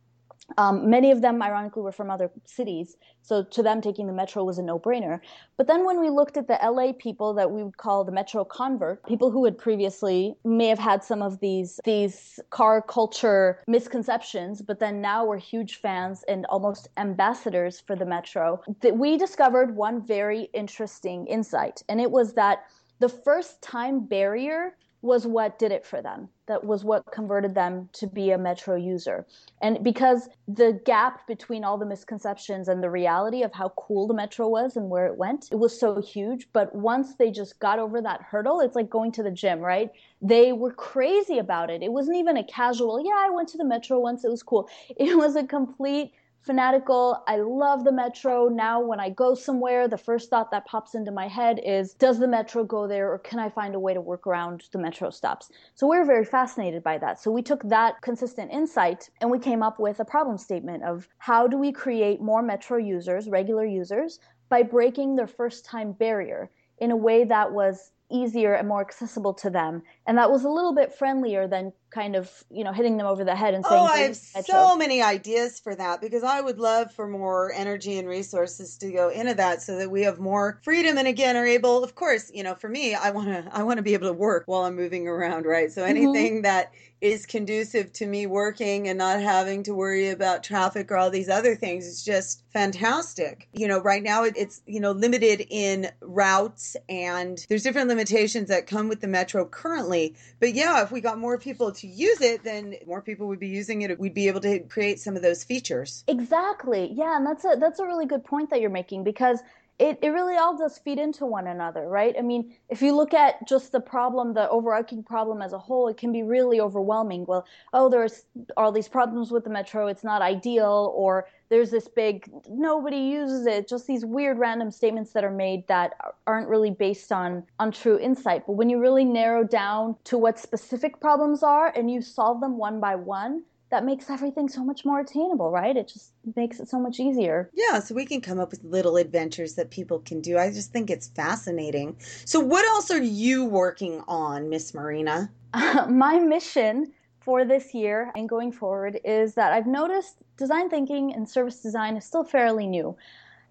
um, 0.57 0.89
many 0.89 1.11
of 1.11 1.21
them, 1.21 1.41
ironically, 1.41 1.81
were 1.81 1.91
from 1.91 2.09
other 2.09 2.29
cities, 2.45 2.95
so 3.21 3.43
to 3.43 3.63
them, 3.63 3.81
taking 3.81 4.07
the 4.07 4.13
metro 4.13 4.43
was 4.43 4.57
a 4.57 4.63
no-brainer. 4.63 5.19
But 5.57 5.67
then, 5.67 5.85
when 5.85 5.99
we 5.99 6.09
looked 6.09 6.37
at 6.37 6.47
the 6.47 6.59
LA 6.63 6.93
people 6.93 7.33
that 7.33 7.51
we 7.51 7.63
would 7.63 7.77
call 7.77 8.03
the 8.03 8.11
metro 8.11 8.45
convert, 8.45 9.05
people 9.05 9.31
who 9.31 9.43
had 9.45 9.57
previously 9.57 10.35
may 10.43 10.67
have 10.67 10.79
had 10.79 11.03
some 11.03 11.21
of 11.21 11.39
these 11.39 11.79
these 11.83 12.39
car 12.51 12.81
culture 12.81 13.59
misconceptions, 13.67 14.61
but 14.61 14.79
then 14.79 15.01
now 15.01 15.25
were 15.25 15.37
huge 15.37 15.77
fans 15.77 16.23
and 16.27 16.45
almost 16.47 16.87
ambassadors 16.97 17.79
for 17.79 17.95
the 17.95 18.05
metro, 18.05 18.61
that 18.81 18.97
we 18.97 19.17
discovered 19.17 19.75
one 19.75 20.05
very 20.05 20.43
interesting 20.53 21.25
insight, 21.27 21.81
and 21.89 21.99
it 21.99 22.11
was 22.11 22.33
that 22.33 22.65
the 22.99 23.09
first 23.09 23.61
time 23.61 24.05
barrier 24.05 24.75
was 25.05 25.27
what 25.27 25.59
did 25.59 25.71
it 25.71 25.85
for 25.85 26.01
them. 26.01 26.29
That 26.47 26.63
was 26.63 26.83
what 26.83 27.05
converted 27.11 27.55
them 27.55 27.89
to 27.93 28.07
be 28.07 28.31
a 28.31 28.37
Metro 28.37 28.75
user. 28.75 29.25
And 29.61 29.83
because 29.83 30.27
the 30.47 30.79
gap 30.85 31.25
between 31.27 31.63
all 31.63 31.77
the 31.77 31.85
misconceptions 31.85 32.67
and 32.67 32.83
the 32.83 32.89
reality 32.89 33.43
of 33.43 33.53
how 33.53 33.69
cool 33.77 34.07
the 34.07 34.13
Metro 34.13 34.47
was 34.47 34.75
and 34.75 34.89
where 34.89 35.05
it 35.07 35.17
went, 35.17 35.49
it 35.51 35.55
was 35.55 35.79
so 35.79 36.01
huge. 36.01 36.47
But 36.53 36.75
once 36.75 37.15
they 37.15 37.31
just 37.31 37.59
got 37.59 37.79
over 37.79 38.01
that 38.01 38.21
hurdle, 38.21 38.59
it's 38.59 38.75
like 38.75 38.89
going 38.89 39.11
to 39.13 39.23
the 39.23 39.31
gym, 39.31 39.59
right? 39.59 39.89
They 40.21 40.53
were 40.53 40.73
crazy 40.73 41.37
about 41.37 41.69
it. 41.69 41.81
It 41.81 41.91
wasn't 41.91 42.17
even 42.17 42.37
a 42.37 42.43
casual, 42.43 43.03
yeah, 43.03 43.15
I 43.17 43.29
went 43.29 43.49
to 43.49 43.57
the 43.57 43.65
Metro 43.65 43.99
once, 43.99 44.25
it 44.25 44.31
was 44.31 44.43
cool. 44.43 44.69
It 44.97 45.17
was 45.17 45.35
a 45.35 45.43
complete 45.45 46.13
fanatical. 46.45 47.23
I 47.27 47.37
love 47.37 47.83
the 47.83 47.91
metro. 47.91 48.47
Now, 48.47 48.79
when 48.79 48.99
I 48.99 49.09
go 49.09 49.35
somewhere, 49.35 49.87
the 49.87 49.97
first 49.97 50.29
thought 50.29 50.51
that 50.51 50.65
pops 50.65 50.95
into 50.95 51.11
my 51.11 51.27
head 51.27 51.59
is 51.63 51.93
Does 51.93 52.19
the 52.19 52.27
metro 52.27 52.63
go 52.63 52.87
there, 52.87 53.11
or 53.11 53.19
can 53.19 53.39
I 53.39 53.49
find 53.49 53.75
a 53.75 53.79
way 53.79 53.93
to 53.93 54.01
work 54.01 54.27
around 54.27 54.63
the 54.71 54.77
metro 54.77 55.09
stops? 55.09 55.49
So, 55.73 55.87
we're 55.87 56.05
very 56.05 56.25
fascinated 56.25 56.83
by 56.83 56.97
that. 56.99 57.19
So, 57.19 57.31
we 57.31 57.41
took 57.41 57.63
that 57.63 58.01
consistent 58.01 58.51
insight 58.51 59.09
and 59.21 59.31
we 59.31 59.39
came 59.39 59.63
up 59.63 59.79
with 59.79 59.99
a 59.99 60.05
problem 60.05 60.37
statement 60.37 60.83
of 60.83 61.07
how 61.17 61.47
do 61.47 61.57
we 61.57 61.71
create 61.71 62.21
more 62.21 62.41
metro 62.41 62.77
users, 62.77 63.29
regular 63.29 63.65
users, 63.65 64.19
by 64.49 64.61
breaking 64.61 65.15
their 65.15 65.27
first 65.27 65.65
time 65.65 65.91
barrier 65.93 66.51
in 66.77 66.91
a 66.91 66.95
way 66.95 67.23
that 67.23 67.51
was 67.51 67.91
easier 68.11 68.53
and 68.53 68.67
more 68.67 68.81
accessible 68.81 69.33
to 69.33 69.49
them. 69.49 69.81
And 70.05 70.17
that 70.17 70.29
was 70.29 70.43
a 70.43 70.49
little 70.49 70.75
bit 70.75 70.93
friendlier 70.93 71.47
than 71.47 71.73
kind 71.95 72.17
of, 72.17 72.29
you 72.51 72.65
know, 72.65 72.73
hitting 72.73 72.97
them 72.97 73.07
over 73.07 73.23
the 73.23 73.35
head 73.35 73.53
and 73.53 73.65
saying, 73.65 73.81
Oh, 73.81 73.85
I 73.85 73.99
have 73.99 74.17
so 74.45 74.75
many 74.75 75.01
ideas 75.01 75.61
for 75.61 75.73
that 75.75 76.01
because 76.01 76.23
I 76.23 76.41
would 76.41 76.59
love 76.59 76.91
for 76.91 77.07
more 77.07 77.53
energy 77.53 77.97
and 77.97 78.07
resources 78.07 78.77
to 78.79 78.91
go 78.91 79.07
into 79.09 79.33
that 79.35 79.61
so 79.61 79.77
that 79.77 79.89
we 79.89 80.01
have 80.01 80.19
more 80.19 80.59
freedom 80.61 80.97
and 80.97 81.07
again 81.07 81.37
are 81.37 81.47
able, 81.47 81.83
of 81.85 81.95
course, 81.95 82.29
you 82.33 82.43
know, 82.43 82.53
for 82.53 82.67
me, 82.67 82.93
I 82.93 83.11
want 83.11 83.29
to 83.29 83.49
I 83.51 83.63
want 83.63 83.77
to 83.77 83.83
be 83.83 83.93
able 83.93 84.07
to 84.07 84.13
work 84.13 84.43
while 84.45 84.65
I'm 84.65 84.75
moving 84.75 85.07
around, 85.07 85.45
right? 85.45 85.71
So 85.71 85.81
mm-hmm. 85.81 85.89
anything 85.89 86.33
mm-hmm. 86.33 86.41
that 86.41 86.73
is 87.01 87.25
conducive 87.25 87.91
to 87.93 88.07
me 88.07 88.25
working 88.25 88.87
and 88.87 88.97
not 88.97 89.21
having 89.21 89.63
to 89.63 89.75
worry 89.75 90.09
about 90.09 90.43
traffic 90.43 90.91
or 90.91 90.97
all 90.97 91.09
these 91.09 91.29
other 91.29 91.55
things 91.55 91.85
is 91.85 92.03
just 92.03 92.43
fantastic. 92.51 93.47
You 93.53 93.67
know, 93.67 93.79
right 93.79 94.01
now 94.01 94.23
it's, 94.23 94.61
you 94.65 94.79
know, 94.79 94.91
limited 94.91 95.45
in 95.49 95.89
routes 96.01 96.75
and 96.87 97.45
there's 97.49 97.63
different 97.63 97.89
limitations 97.89 98.47
that 98.49 98.65
come 98.65 98.87
with 98.87 99.01
the 99.01 99.07
metro 99.07 99.45
currently. 99.45 100.15
But 100.39 100.53
yeah, 100.53 100.81
if 100.83 100.91
we 100.91 101.01
got 101.01 101.19
more 101.19 101.37
people 101.37 101.71
to 101.73 101.84
use 101.85 102.21
it, 102.21 102.43
then 102.43 102.75
more 102.85 103.01
people 103.01 103.27
would 103.27 103.39
be 103.39 103.47
using 103.47 103.81
it. 103.81 103.99
We'd 103.99 104.13
be 104.13 104.27
able 104.27 104.41
to 104.41 104.59
create 104.59 104.99
some 104.99 105.15
of 105.15 105.21
those 105.21 105.43
features. 105.43 106.03
Exactly. 106.07 106.91
Yeah, 106.93 107.17
and 107.17 107.25
that's 107.25 107.45
a 107.45 107.55
that's 107.59 107.79
a 107.79 107.85
really 107.85 108.05
good 108.05 108.23
point 108.23 108.49
that 108.49 108.61
you're 108.61 108.69
making 108.69 109.03
because 109.03 109.39
it, 109.77 109.99
it 110.01 110.09
really 110.09 110.35
all 110.37 110.57
does 110.57 110.77
feed 110.77 110.99
into 110.99 111.25
one 111.25 111.47
another, 111.47 111.87
right? 111.87 112.15
I 112.17 112.21
mean, 112.21 112.55
if 112.69 112.81
you 112.81 112.95
look 112.95 113.13
at 113.13 113.45
just 113.45 113.73
the 113.73 113.81
problem, 113.81 114.33
the 114.33 114.49
overarching 114.49 115.03
problem 115.03 115.41
as 115.41 115.51
a 115.51 115.59
whole, 115.59 115.89
it 115.89 115.97
can 115.97 116.13
be 116.13 116.23
really 116.23 116.61
overwhelming. 116.61 117.25
Well, 117.25 117.45
oh, 117.73 117.89
there's 117.89 118.23
all 118.55 118.71
these 118.71 118.87
problems 118.87 119.31
with 119.31 119.43
the 119.43 119.49
metro, 119.49 119.87
it's 119.87 120.03
not 120.03 120.21
ideal, 120.21 120.93
or 120.95 121.27
there's 121.49 121.71
this 121.71 121.87
big, 121.87 122.29
nobody 122.49 122.97
uses 122.97 123.45
it, 123.45 123.67
just 123.67 123.87
these 123.87 124.05
weird 124.05 124.37
random 124.37 124.71
statements 124.71 125.11
that 125.13 125.23
are 125.23 125.31
made 125.31 125.67
that 125.67 125.93
aren't 126.25 126.47
really 126.47 126.71
based 126.71 127.11
on, 127.11 127.43
on 127.59 127.71
true 127.71 127.99
insight. 127.99 128.45
But 128.47 128.53
when 128.53 128.69
you 128.69 128.79
really 128.79 129.05
narrow 129.05 129.43
down 129.43 129.95
to 130.05 130.17
what 130.17 130.39
specific 130.39 130.99
problems 130.99 131.43
are 131.43 131.71
and 131.75 131.89
you 131.89 132.01
solve 132.01 132.41
them 132.41 132.57
one 132.57 132.79
by 132.79 132.95
one, 132.95 133.43
that 133.71 133.83
makes 133.83 134.09
everything 134.09 134.47
so 134.47 134.63
much 134.63 134.85
more 134.85 134.99
attainable, 134.99 135.51
right? 135.51 135.75
It 135.75 135.87
just 135.87 136.11
makes 136.35 136.59
it 136.59 136.69
so 136.69 136.79
much 136.79 136.99
easier. 136.99 137.49
Yeah, 137.53 137.79
so 137.79 137.95
we 137.95 138.05
can 138.05 138.21
come 138.21 138.39
up 138.39 138.51
with 138.51 138.63
little 138.63 138.95
adventures 138.97 139.55
that 139.55 139.69
people 139.71 139.99
can 139.99 140.21
do. 140.21 140.37
I 140.37 140.51
just 140.51 140.71
think 140.71 140.89
it's 140.89 141.07
fascinating. 141.09 141.97
So, 142.25 142.39
what 142.39 142.63
else 142.65 142.91
are 142.91 143.01
you 143.01 143.43
working 143.43 144.03
on, 144.07 144.49
Miss 144.49 144.73
Marina? 144.73 145.31
Uh, 145.53 145.87
my 145.89 146.19
mission 146.19 146.93
for 147.25 147.43
this 147.43 147.73
year 147.73 148.11
and 148.15 148.29
going 148.29 148.51
forward 148.51 148.99
is 149.03 149.33
that 149.33 149.51
I've 149.51 149.65
noticed 149.65 150.17
design 150.37 150.69
thinking 150.69 151.13
and 151.13 151.27
service 151.27 151.59
design 151.59 151.97
is 151.97 152.05
still 152.05 152.23
fairly 152.23 152.67
new. 152.67 152.95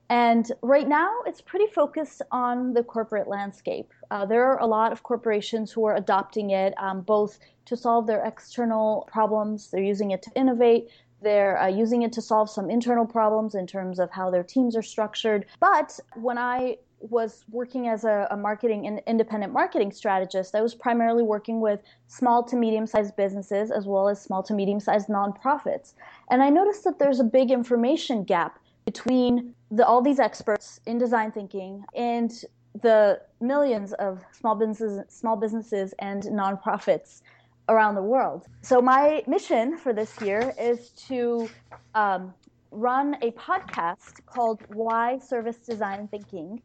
And 0.08 0.50
right 0.62 0.86
now, 0.86 1.10
it's 1.26 1.40
pretty 1.40 1.66
focused 1.66 2.22
on 2.30 2.74
the 2.74 2.84
corporate 2.84 3.26
landscape. 3.26 3.90
Uh, 4.10 4.26
there 4.26 4.44
are 4.44 4.60
a 4.60 4.66
lot 4.66 4.92
of 4.92 5.02
corporations 5.02 5.72
who 5.72 5.84
are 5.86 5.96
adopting 5.96 6.50
it, 6.50 6.74
um, 6.78 7.00
both 7.00 7.38
to 7.64 7.76
solve 7.76 8.06
their 8.06 8.22
external 8.24 9.08
problems, 9.10 9.70
they're 9.70 9.82
using 9.82 10.12
it 10.12 10.22
to 10.22 10.30
innovate, 10.36 10.90
they're 11.22 11.58
uh, 11.58 11.66
using 11.66 12.02
it 12.02 12.12
to 12.12 12.22
solve 12.22 12.50
some 12.50 12.70
internal 12.70 13.06
problems 13.06 13.54
in 13.54 13.66
terms 13.66 13.98
of 13.98 14.10
how 14.10 14.30
their 14.30 14.42
teams 14.44 14.76
are 14.76 14.82
structured. 14.82 15.46
But 15.58 15.98
when 16.14 16.38
I 16.38 16.76
was 17.10 17.44
working 17.50 17.88
as 17.88 18.04
a, 18.04 18.26
a 18.30 18.36
marketing 18.36 18.86
and 18.86 19.00
independent 19.06 19.52
marketing 19.52 19.92
strategist, 19.92 20.54
I 20.54 20.60
was 20.60 20.74
primarily 20.74 21.22
working 21.22 21.60
with 21.60 21.80
small 22.06 22.42
to 22.44 22.56
medium 22.56 22.86
sized 22.86 23.16
businesses 23.16 23.70
as 23.70 23.86
well 23.86 24.08
as 24.08 24.20
small 24.20 24.42
to 24.44 24.54
medium 24.54 24.80
sized 24.80 25.08
nonprofits. 25.08 25.94
And 26.30 26.42
I 26.42 26.50
noticed 26.50 26.84
that 26.84 26.98
there's 26.98 27.20
a 27.20 27.24
big 27.24 27.50
information 27.50 28.24
gap 28.24 28.58
between 28.84 29.54
the, 29.70 29.86
all 29.86 30.02
these 30.02 30.18
experts 30.18 30.80
in 30.86 30.98
design 30.98 31.32
thinking 31.32 31.84
and 31.94 32.44
the 32.82 33.20
millions 33.40 33.92
of 33.94 34.24
small 34.32 34.54
businesses, 34.54 35.04
small 35.08 35.36
businesses 35.36 35.94
and 35.98 36.24
nonprofits 36.24 37.22
around 37.68 37.94
the 37.94 38.02
world. 38.02 38.46
So 38.62 38.80
my 38.80 39.22
mission 39.26 39.78
for 39.78 39.92
this 39.92 40.20
year 40.20 40.52
is 40.58 40.90
to 41.08 41.48
um, 41.94 42.34
run 42.70 43.16
a 43.22 43.30
podcast 43.32 44.24
called 44.26 44.60
Why 44.68 45.18
Service 45.18 45.56
Design 45.56 46.08
Thinking. 46.08 46.60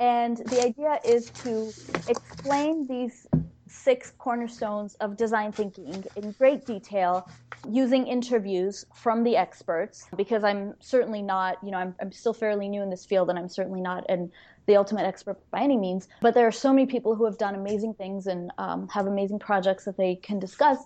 And 0.00 0.38
the 0.38 0.62
idea 0.62 0.98
is 1.04 1.30
to 1.42 1.70
explain 2.08 2.86
these 2.88 3.26
six 3.68 4.12
cornerstones 4.18 4.94
of 4.96 5.16
design 5.16 5.52
thinking 5.52 6.02
in 6.16 6.32
great 6.32 6.66
detail 6.66 7.28
using 7.70 8.06
interviews 8.06 8.84
from 8.94 9.22
the 9.22 9.36
experts 9.36 10.06
because 10.16 10.42
I'm 10.42 10.74
certainly 10.80 11.22
not, 11.22 11.58
you 11.62 11.70
know, 11.70 11.76
I'm, 11.76 11.94
I'm 12.00 12.10
still 12.10 12.32
fairly 12.32 12.68
new 12.68 12.82
in 12.82 12.88
this 12.88 13.04
field 13.04 13.28
and 13.28 13.38
I'm 13.38 13.48
certainly 13.48 13.82
not 13.82 14.08
an, 14.08 14.32
the 14.66 14.76
ultimate 14.76 15.04
expert 15.04 15.38
by 15.50 15.60
any 15.60 15.76
means. 15.76 16.08
But 16.22 16.34
there 16.34 16.46
are 16.46 16.52
so 16.52 16.72
many 16.72 16.86
people 16.86 17.14
who 17.14 17.26
have 17.26 17.36
done 17.36 17.54
amazing 17.54 17.94
things 17.94 18.26
and 18.26 18.50
um, 18.56 18.88
have 18.88 19.06
amazing 19.06 19.38
projects 19.38 19.84
that 19.84 19.98
they 19.98 20.16
can 20.16 20.38
discuss. 20.38 20.78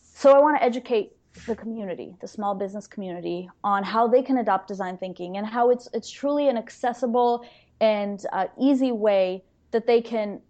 So 0.00 0.32
I 0.32 0.38
want 0.38 0.56
to 0.56 0.62
educate 0.62 1.10
the 1.46 1.56
community, 1.56 2.14
the 2.20 2.28
small 2.28 2.54
business 2.54 2.86
community, 2.86 3.48
on 3.64 3.82
how 3.82 4.06
they 4.06 4.22
can 4.22 4.38
adopt 4.38 4.68
design 4.68 4.98
thinking 4.98 5.38
and 5.38 5.46
how 5.46 5.70
it's 5.70 5.88
it's 5.92 6.10
truly 6.10 6.48
an 6.48 6.56
accessible 6.56 7.44
and 7.82 8.24
uh, 8.32 8.46
easy 8.58 8.92
way 8.92 9.42
that 9.72 9.86
they 9.86 10.00
can 10.00 10.40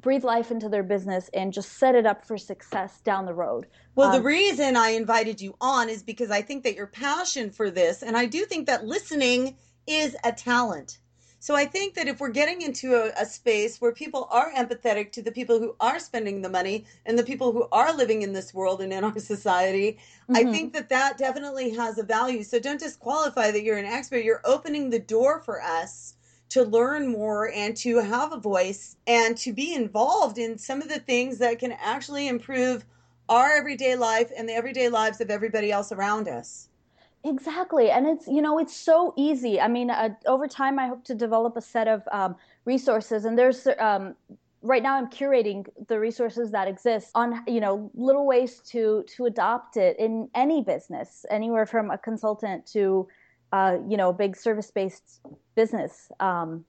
breathe 0.00 0.24
life 0.24 0.50
into 0.50 0.68
their 0.68 0.82
business 0.82 1.30
and 1.34 1.52
just 1.52 1.78
set 1.78 1.94
it 1.94 2.06
up 2.06 2.26
for 2.26 2.36
success 2.36 3.00
down 3.02 3.26
the 3.26 3.34
road. 3.34 3.66
Well, 3.94 4.08
um, 4.08 4.14
the 4.14 4.22
reason 4.22 4.76
I 4.76 4.88
invited 4.90 5.40
you 5.40 5.54
on 5.60 5.88
is 5.88 6.02
because 6.02 6.30
I 6.30 6.40
think 6.42 6.64
that 6.64 6.74
your 6.74 6.88
passion 6.88 7.50
for 7.50 7.70
this, 7.70 8.02
and 8.02 8.16
I 8.16 8.26
do 8.26 8.44
think 8.46 8.66
that 8.66 8.86
listening 8.86 9.56
is 9.86 10.16
a 10.24 10.32
talent. 10.32 10.98
So 11.40 11.56
I 11.56 11.66
think 11.66 11.94
that 11.94 12.06
if 12.06 12.20
we're 12.20 12.30
getting 12.30 12.62
into 12.62 12.94
a, 12.94 13.12
a, 13.20 13.26
space 13.26 13.80
where 13.80 13.90
people 13.90 14.28
are 14.30 14.52
empathetic 14.52 15.10
to 15.12 15.22
the 15.22 15.32
people 15.32 15.58
who 15.58 15.74
are 15.80 15.98
spending 15.98 16.40
the 16.40 16.48
money 16.48 16.84
and 17.04 17.18
the 17.18 17.24
people 17.24 17.50
who 17.50 17.66
are 17.72 17.92
living 17.92 18.22
in 18.22 18.32
this 18.32 18.54
world 18.54 18.80
and 18.80 18.92
in 18.92 19.02
our 19.02 19.18
society, 19.18 19.98
mm-hmm. 20.30 20.36
I 20.36 20.52
think 20.52 20.72
that 20.72 20.88
that 20.90 21.18
definitely 21.18 21.70
has 21.70 21.98
a 21.98 22.04
value. 22.04 22.44
So 22.44 22.60
don't 22.60 22.78
disqualify 22.78 23.50
that 23.50 23.64
you're 23.64 23.76
an 23.76 23.86
expert. 23.86 24.22
You're 24.22 24.40
opening 24.44 24.88
the 24.88 25.00
door 25.00 25.40
for 25.40 25.60
us 25.60 26.14
to 26.52 26.62
learn 26.64 27.10
more 27.10 27.50
and 27.50 27.74
to 27.74 27.96
have 27.96 28.32
a 28.32 28.36
voice 28.36 28.96
and 29.06 29.38
to 29.38 29.54
be 29.54 29.74
involved 29.74 30.36
in 30.36 30.58
some 30.58 30.82
of 30.82 30.88
the 30.88 30.98
things 30.98 31.38
that 31.38 31.58
can 31.58 31.72
actually 31.80 32.28
improve 32.28 32.84
our 33.30 33.52
everyday 33.52 33.96
life 33.96 34.30
and 34.36 34.46
the 34.46 34.52
everyday 34.52 34.90
lives 34.90 35.22
of 35.22 35.30
everybody 35.30 35.72
else 35.72 35.92
around 35.92 36.28
us. 36.28 36.68
Exactly. 37.24 37.90
And 37.90 38.06
it's, 38.06 38.26
you 38.26 38.42
know, 38.42 38.58
it's 38.58 38.76
so 38.76 39.14
easy. 39.16 39.60
I 39.62 39.68
mean, 39.68 39.88
uh, 39.88 40.10
over 40.26 40.46
time, 40.46 40.78
I 40.78 40.88
hope 40.88 41.04
to 41.04 41.14
develop 41.14 41.56
a 41.56 41.62
set 41.62 41.88
of 41.88 42.02
um, 42.12 42.36
resources. 42.66 43.24
And 43.24 43.38
there's, 43.38 43.66
um, 43.78 44.14
right 44.60 44.82
now, 44.82 44.96
I'm 44.98 45.08
curating 45.08 45.66
the 45.88 45.98
resources 45.98 46.50
that 46.50 46.68
exist 46.68 47.12
on, 47.14 47.42
you 47.46 47.60
know, 47.60 47.90
little 47.94 48.26
ways 48.26 48.60
to, 48.72 49.04
to 49.16 49.24
adopt 49.24 49.78
it 49.78 49.98
in 49.98 50.28
any 50.34 50.62
business, 50.62 51.24
anywhere 51.30 51.64
from 51.64 51.90
a 51.90 51.96
consultant 51.96 52.66
to, 52.72 53.08
uh, 53.52 53.76
you 53.88 53.96
know, 53.96 54.12
big 54.12 54.36
service-based 54.36 55.20
business. 55.54 56.10
Um, 56.20 56.64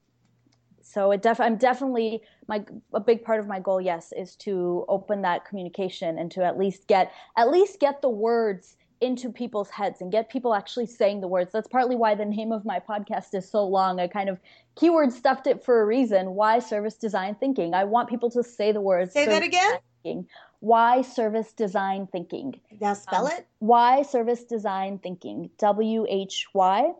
so 0.82 1.10
it 1.10 1.22
def- 1.22 1.40
I'm 1.40 1.56
definitely 1.56 2.22
my 2.46 2.64
a 2.92 3.00
big 3.00 3.24
part 3.24 3.40
of 3.40 3.46
my 3.46 3.58
goal. 3.58 3.80
Yes, 3.80 4.12
is 4.16 4.36
to 4.36 4.84
open 4.88 5.22
that 5.22 5.44
communication 5.46 6.18
and 6.18 6.30
to 6.32 6.44
at 6.44 6.58
least 6.58 6.86
get 6.86 7.10
at 7.36 7.50
least 7.50 7.80
get 7.80 8.02
the 8.02 8.10
words 8.10 8.76
into 9.00 9.30
people's 9.30 9.70
heads 9.70 10.00
and 10.00 10.12
get 10.12 10.30
people 10.30 10.54
actually 10.54 10.86
saying 10.86 11.20
the 11.20 11.28
words. 11.28 11.52
That's 11.52 11.68
partly 11.68 11.96
why 11.96 12.14
the 12.14 12.24
name 12.24 12.52
of 12.52 12.64
my 12.64 12.80
podcast 12.80 13.34
is 13.34 13.48
so 13.48 13.66
long. 13.66 13.98
I 13.98 14.06
kind 14.06 14.28
of 14.28 14.38
keyword 14.76 15.12
stuffed 15.12 15.46
it 15.46 15.64
for 15.64 15.80
a 15.80 15.86
reason. 15.86 16.34
Why 16.34 16.58
service 16.58 16.94
design 16.94 17.34
thinking? 17.34 17.74
I 17.74 17.84
want 17.84 18.08
people 18.08 18.30
to 18.30 18.42
say 18.42 18.72
the 18.72 18.80
words. 18.80 19.12
Say 19.12 19.26
that 19.26 19.42
again. 19.42 19.78
Thinking. 20.02 20.28
Why 20.64 21.02
service 21.02 21.52
design 21.52 22.08
thinking? 22.10 22.58
Now 22.80 22.94
spell 22.94 23.26
um, 23.26 23.32
it. 23.32 23.46
Why 23.58 24.00
service 24.00 24.44
design 24.44 24.98
thinking? 24.98 25.50
W 25.58 26.06
H 26.08 26.46
Y 26.54 26.90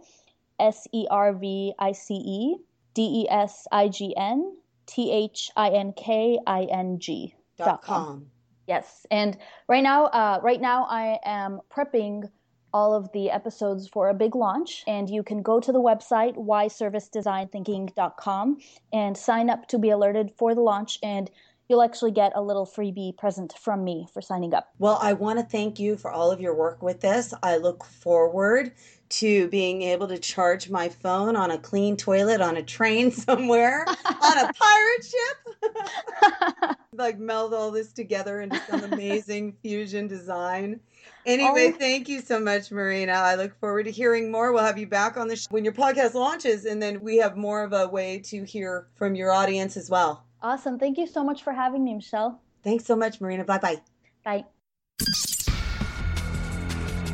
S 0.61 0.87
E 0.92 1.07
R 1.11 1.33
V 1.33 1.72
I 1.79 1.92
C 1.92 2.14
E 2.14 2.57
D 2.92 3.22
E 3.22 3.27
S 3.31 3.66
I 3.72 3.88
G 3.88 4.14
N 4.18 4.55
T 4.85 5.11
H 5.11 5.50
I 5.57 5.70
N 5.70 5.94
K 5.96 6.38
I 6.46 6.64
N 6.64 6.98
G 6.98 7.35
dot 7.57 7.81
com. 7.81 8.27
Yes, 8.66 9.07
and 9.11 9.38
right 9.66 9.83
now, 9.83 10.09
uh, 10.09 10.40
right 10.42 10.61
now 10.61 10.85
I 10.85 11.18
am 11.24 11.62
prepping 11.74 12.29
all 12.74 12.92
of 12.92 13.11
the 13.12 13.31
episodes 13.31 13.88
for 13.88 14.11
a 14.11 14.14
big 14.14 14.35
launch, 14.35 14.85
and 14.87 15.09
you 15.09 15.22
can 15.22 15.40
go 15.40 15.59
to 15.59 15.72
the 15.72 15.81
website 15.81 16.37
whyservicedesignThinking.com 16.37 18.59
and 18.92 19.16
sign 19.16 19.48
up 19.48 19.66
to 19.68 19.79
be 19.79 19.88
alerted 19.88 20.31
for 20.37 20.55
the 20.55 20.61
launch 20.61 20.98
and 21.03 21.31
you'll 21.68 21.83
actually 21.83 22.11
get 22.11 22.33
a 22.35 22.42
little 22.42 22.66
freebie 22.66 23.16
present 23.16 23.55
from 23.59 23.85
me 23.85 24.07
for 24.12 24.20
signing 24.20 24.55
up. 24.55 24.68
Well, 24.79 24.98
I 25.00 25.14
want 25.14 25.38
to 25.38 25.44
thank 25.44 25.79
you 25.79 25.96
for 25.96 26.11
all 26.11 26.31
of 26.31 26.40
your 26.40 26.55
work 26.55 26.83
with 26.83 27.00
this. 27.00 27.33
I 27.42 27.57
look 27.57 27.85
forward 27.85 28.72
to 29.11 29.48
being 29.48 29.83
able 29.83 30.09
to 30.09 30.18
charge 30.18 30.70
my 30.70 30.88
phone 30.88 31.37
on 31.37 31.50
a 31.50 31.59
clean 31.59 31.96
toilet 31.96 32.40
on 32.40 32.57
a 32.57 32.62
train 32.62 33.11
somewhere 33.12 33.87
on 33.87 34.38
a 34.38 34.53
pirate 34.53 35.05
ship. 35.05 36.77
like 36.92 37.18
meld 37.18 37.55
all 37.55 37.70
this 37.70 37.92
together 37.92 38.40
into 38.40 38.61
some 38.68 38.85
amazing 38.92 39.55
fusion 39.62 40.07
design. 40.07 40.81
Anyway, 41.27 41.72
oh. 41.74 41.79
thank 41.79 42.09
you 42.09 42.20
so 42.20 42.38
much, 42.38 42.70
Marina. 42.70 43.12
I 43.12 43.35
look 43.35 43.59
forward 43.59 43.85
to 43.85 43.90
hearing 43.90 44.31
more. 44.31 44.53
We'll 44.53 44.64
have 44.64 44.79
you 44.79 44.87
back 44.87 45.16
on 45.16 45.29
the 45.29 45.37
show 45.37 45.48
when 45.50 45.64
your 45.64 45.72
podcast 45.72 46.14
launches, 46.14 46.66
and 46.66 46.83
then 46.83 47.00
we 47.00 47.16
have 47.18 47.37
more 47.37 47.62
of 47.62 47.72
a 47.72 47.88
way 47.88 48.18
to 48.27 48.44
hear 48.44 48.88
from 48.94 49.14
your 49.14 49.33
audience 49.33 49.77
as 49.77 49.88
well. 49.88 50.24
Awesome. 50.45 50.79
Thank 50.79 50.99
you 50.99 51.07
so 51.07 51.25
much 51.25 51.43
for 51.43 51.55
having 51.55 51.83
me, 51.83 51.95
Michelle. 51.95 52.39
Thanks 52.63 52.85
so 52.85 52.95
much, 52.95 53.19
Marina. 53.19 53.45
Bye 53.45 53.59
bye. 53.59 53.81
Bye. 54.25 54.45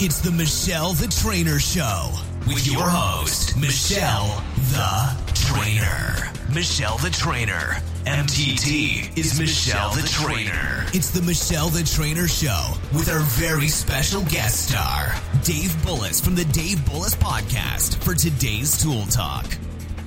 It's 0.03 0.21
the 0.21 0.33
Michelle 0.33 0.95
the 0.95 1.07
Trainer 1.07 1.61
Show 1.61 2.11
with 2.49 2.67
your 2.67 2.83
host, 2.83 3.57
Michelle 3.57 4.43
the 4.73 5.17
Trainer. 5.35 6.33
Michelle 6.53 6.99
the 6.99 7.11
Trainer. 7.11 7.77
MTT 8.05 9.17
is 9.17 9.39
Michelle 9.39 9.91
the 9.91 10.09
Trainer. 10.09 10.87
It's 10.93 11.11
the 11.11 11.23
Michelle 11.23 11.69
the 11.69 11.85
Trainer 11.85 12.27
Show 12.27 12.73
with 12.93 13.09
our 13.09 13.21
very 13.21 13.69
special 13.69 14.23
guest 14.23 14.71
star, 14.71 15.15
Dave 15.45 15.71
Bullis 15.85 16.21
from 16.21 16.35
the 16.35 16.47
Dave 16.47 16.79
Bullis 16.79 17.15
Podcast 17.15 18.03
for 18.03 18.15
today's 18.15 18.83
Tool 18.83 19.05
Talk. 19.05 19.47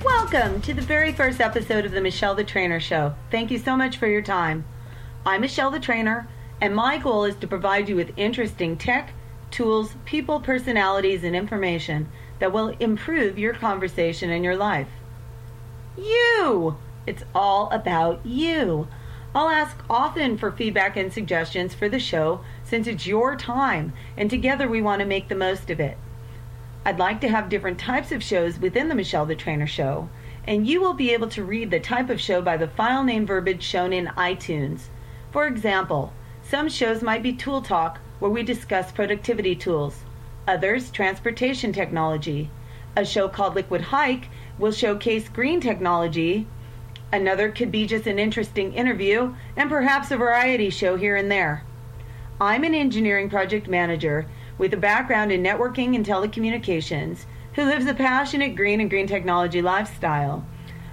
Welcome 0.04 0.60
to 0.60 0.74
the 0.74 0.82
very 0.82 1.12
first 1.12 1.40
episode 1.40 1.86
of 1.86 1.92
the 1.92 2.00
Michelle 2.02 2.34
the 2.34 2.44
Trainer 2.44 2.78
Show. 2.78 3.14
Thank 3.30 3.50
you 3.50 3.56
so 3.56 3.74
much 3.74 3.96
for 3.96 4.06
your 4.06 4.20
time. 4.20 4.66
I'm 5.24 5.40
Michelle 5.40 5.70
the 5.70 5.80
Trainer, 5.80 6.28
and 6.60 6.76
my 6.76 6.98
goal 6.98 7.24
is 7.24 7.36
to 7.36 7.46
provide 7.46 7.88
you 7.88 7.96
with 7.96 8.12
interesting 8.18 8.76
tech, 8.76 9.14
tools, 9.50 9.94
people, 10.04 10.40
personalities, 10.40 11.24
and 11.24 11.34
information 11.34 12.10
that 12.38 12.52
will 12.52 12.76
improve 12.80 13.38
your 13.38 13.54
conversation 13.54 14.28
and 14.28 14.44
your 14.44 14.56
life. 14.56 14.88
You! 15.96 16.76
It's 17.06 17.24
all 17.34 17.70
about 17.70 18.26
you. 18.26 18.86
I'll 19.34 19.48
ask 19.48 19.78
often 19.88 20.36
for 20.36 20.52
feedback 20.52 20.98
and 20.98 21.10
suggestions 21.10 21.72
for 21.72 21.88
the 21.88 21.98
show 21.98 22.40
since 22.62 22.86
it's 22.86 23.06
your 23.06 23.36
time, 23.36 23.94
and 24.18 24.28
together 24.28 24.68
we 24.68 24.82
want 24.82 25.00
to 25.00 25.06
make 25.06 25.30
the 25.30 25.34
most 25.34 25.70
of 25.70 25.80
it. 25.80 25.96
I'd 26.84 26.98
like 26.98 27.20
to 27.22 27.28
have 27.28 27.48
different 27.48 27.78
types 27.78 28.12
of 28.12 28.22
shows 28.22 28.58
within 28.58 28.88
the 28.88 28.94
Michelle 28.94 29.26
the 29.26 29.34
Trainer 29.34 29.66
Show, 29.66 30.08
and 30.46 30.66
you 30.66 30.80
will 30.80 30.92
be 30.92 31.12
able 31.12 31.28
to 31.28 31.44
read 31.44 31.70
the 31.70 31.80
type 31.80 32.10
of 32.10 32.20
show 32.20 32.42
by 32.42 32.56
the 32.56 32.68
file 32.68 33.02
name 33.02 33.26
verbiage 33.26 33.62
shown 33.62 33.92
in 33.92 34.06
iTunes. 34.16 34.82
For 35.30 35.46
example, 35.46 36.12
some 36.42 36.68
shows 36.68 37.02
might 37.02 37.22
be 37.22 37.32
Tool 37.32 37.62
Talk, 37.62 38.00
where 38.18 38.30
we 38.30 38.42
discuss 38.42 38.92
productivity 38.92 39.54
tools, 39.54 40.04
others, 40.46 40.90
transportation 40.90 41.72
technology. 41.72 42.50
A 42.96 43.04
show 43.04 43.28
called 43.28 43.54
Liquid 43.54 43.80
Hike 43.80 44.28
will 44.58 44.72
showcase 44.72 45.28
green 45.28 45.60
technology 45.60 46.46
Another 47.14 47.48
could 47.48 47.70
be 47.70 47.86
just 47.86 48.08
an 48.08 48.18
interesting 48.18 48.74
interview 48.74 49.36
and 49.56 49.70
perhaps 49.70 50.10
a 50.10 50.16
variety 50.16 50.68
show 50.68 50.96
here 50.96 51.14
and 51.14 51.30
there. 51.30 51.62
I'm 52.40 52.64
an 52.64 52.74
engineering 52.74 53.30
project 53.30 53.68
manager 53.68 54.26
with 54.58 54.74
a 54.74 54.78
background 54.78 55.32
in 55.32 55.42
networking 55.42 55.94
and 55.94 56.04
telecommunications 56.04 57.24
who 57.54 57.64
lives 57.64 57.86
a 57.86 57.94
passionate 57.94 58.56
green 58.56 58.80
and 58.80 58.90
green 58.90 59.06
technology 59.06 59.62
lifestyle. 59.62 60.44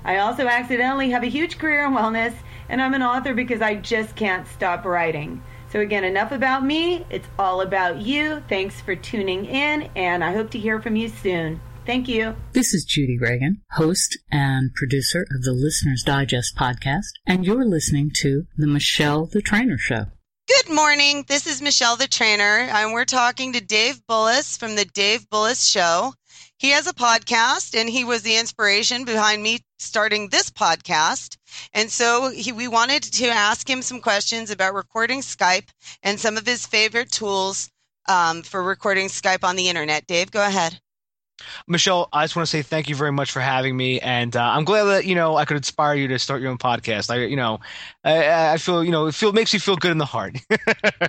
I 0.03 0.17
also 0.17 0.47
accidentally 0.47 1.11
have 1.11 1.23
a 1.23 1.27
huge 1.27 1.57
career 1.57 1.85
in 1.85 1.93
wellness 1.93 2.33
and 2.69 2.81
I'm 2.81 2.93
an 2.93 3.03
author 3.03 3.33
because 3.33 3.61
I 3.61 3.75
just 3.75 4.15
can't 4.15 4.47
stop 4.47 4.85
writing. 4.85 5.43
So, 5.71 5.79
again, 5.79 6.03
enough 6.03 6.31
about 6.31 6.65
me. 6.65 7.05
It's 7.09 7.27
all 7.37 7.61
about 7.61 8.01
you. 8.01 8.41
Thanks 8.49 8.81
for 8.81 8.95
tuning 8.95 9.45
in, 9.45 9.89
and 9.95 10.21
I 10.23 10.33
hope 10.33 10.51
to 10.51 10.59
hear 10.59 10.81
from 10.81 10.97
you 10.97 11.07
soon. 11.07 11.61
Thank 11.85 12.07
you. 12.07 12.35
This 12.51 12.73
is 12.73 12.83
Judy 12.83 13.17
Reagan, 13.17 13.61
host 13.71 14.17
and 14.31 14.73
producer 14.73 15.25
of 15.33 15.43
the 15.43 15.53
Listener's 15.53 16.03
Digest 16.03 16.55
podcast, 16.57 17.11
and 17.25 17.45
you're 17.45 17.65
listening 17.65 18.11
to 18.15 18.45
The 18.57 18.67
Michelle 18.67 19.25
the 19.25 19.41
Trainer 19.41 19.77
Show. 19.77 20.07
Good 20.57 20.73
morning. 20.75 21.23
This 21.29 21.47
is 21.47 21.61
Michelle 21.61 21.95
the 21.95 22.07
Trainer, 22.07 22.67
and 22.71 22.91
we're 22.91 23.05
talking 23.05 23.53
to 23.53 23.61
Dave 23.61 24.01
Bullis 24.05 24.59
from 24.59 24.75
The 24.75 24.83
Dave 24.83 25.29
Bullis 25.29 25.71
Show. 25.71 26.13
He 26.57 26.71
has 26.71 26.87
a 26.87 26.93
podcast, 26.93 27.79
and 27.79 27.89
he 27.89 28.03
was 28.03 28.21
the 28.21 28.35
inspiration 28.35 29.05
behind 29.05 29.41
me 29.41 29.59
starting 29.79 30.27
this 30.27 30.49
podcast. 30.49 31.37
And 31.73 31.89
so 31.89 32.29
he, 32.31 32.51
we 32.51 32.67
wanted 32.67 33.03
to 33.03 33.27
ask 33.27 33.69
him 33.69 33.81
some 33.81 34.01
questions 34.01 34.51
about 34.51 34.73
recording 34.73 35.21
Skype 35.21 35.69
and 36.03 36.19
some 36.19 36.35
of 36.35 36.45
his 36.45 36.65
favorite 36.65 37.11
tools 37.11 37.69
um, 38.09 38.41
for 38.41 38.61
recording 38.61 39.07
Skype 39.07 39.45
on 39.45 39.55
the 39.55 39.69
internet. 39.69 40.05
Dave, 40.05 40.31
go 40.31 40.45
ahead. 40.45 40.81
Michelle, 41.67 42.09
I 42.11 42.23
just 42.23 42.35
want 42.35 42.47
to 42.47 42.49
say 42.49 42.61
thank 42.61 42.89
you 42.89 42.95
very 42.95 43.11
much 43.11 43.31
for 43.31 43.39
having 43.39 43.75
me, 43.75 43.99
and 43.99 44.35
uh, 44.35 44.41
I'm 44.43 44.63
glad 44.63 44.83
that 44.85 45.05
you 45.05 45.15
know 45.15 45.35
I 45.35 45.45
could 45.45 45.57
inspire 45.57 45.95
you 45.95 46.07
to 46.09 46.19
start 46.19 46.41
your 46.41 46.51
own 46.51 46.57
podcast. 46.57 47.09
I, 47.09 47.25
you 47.25 47.35
know, 47.35 47.59
I, 48.03 48.53
I 48.53 48.57
feel 48.57 48.83
you 48.83 48.91
know 48.91 49.07
it 49.07 49.15
feel 49.15 49.33
makes 49.33 49.53
me 49.53 49.59
feel 49.59 49.75
good 49.75 49.91
in 49.91 49.97
the 49.97 50.05
heart. 50.05 50.37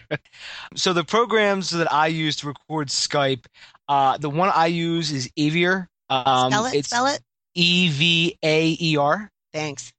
so 0.74 0.92
the 0.92 1.04
programs 1.04 1.70
that 1.70 1.92
I 1.92 2.08
use 2.08 2.36
to 2.36 2.48
record 2.48 2.88
Skype, 2.88 3.44
uh, 3.88 4.18
the 4.18 4.30
one 4.30 4.50
I 4.54 4.66
use 4.66 5.10
is 5.12 5.30
Evaer. 5.36 5.88
Um, 6.08 6.52
spell 6.52 6.66
it. 6.66 6.84
Spell 6.84 7.06
it. 7.06 7.20
E 7.54 7.88
V 7.88 8.38
A 8.42 8.76
E 8.80 8.96
R. 8.96 9.30
Thanks. 9.52 9.92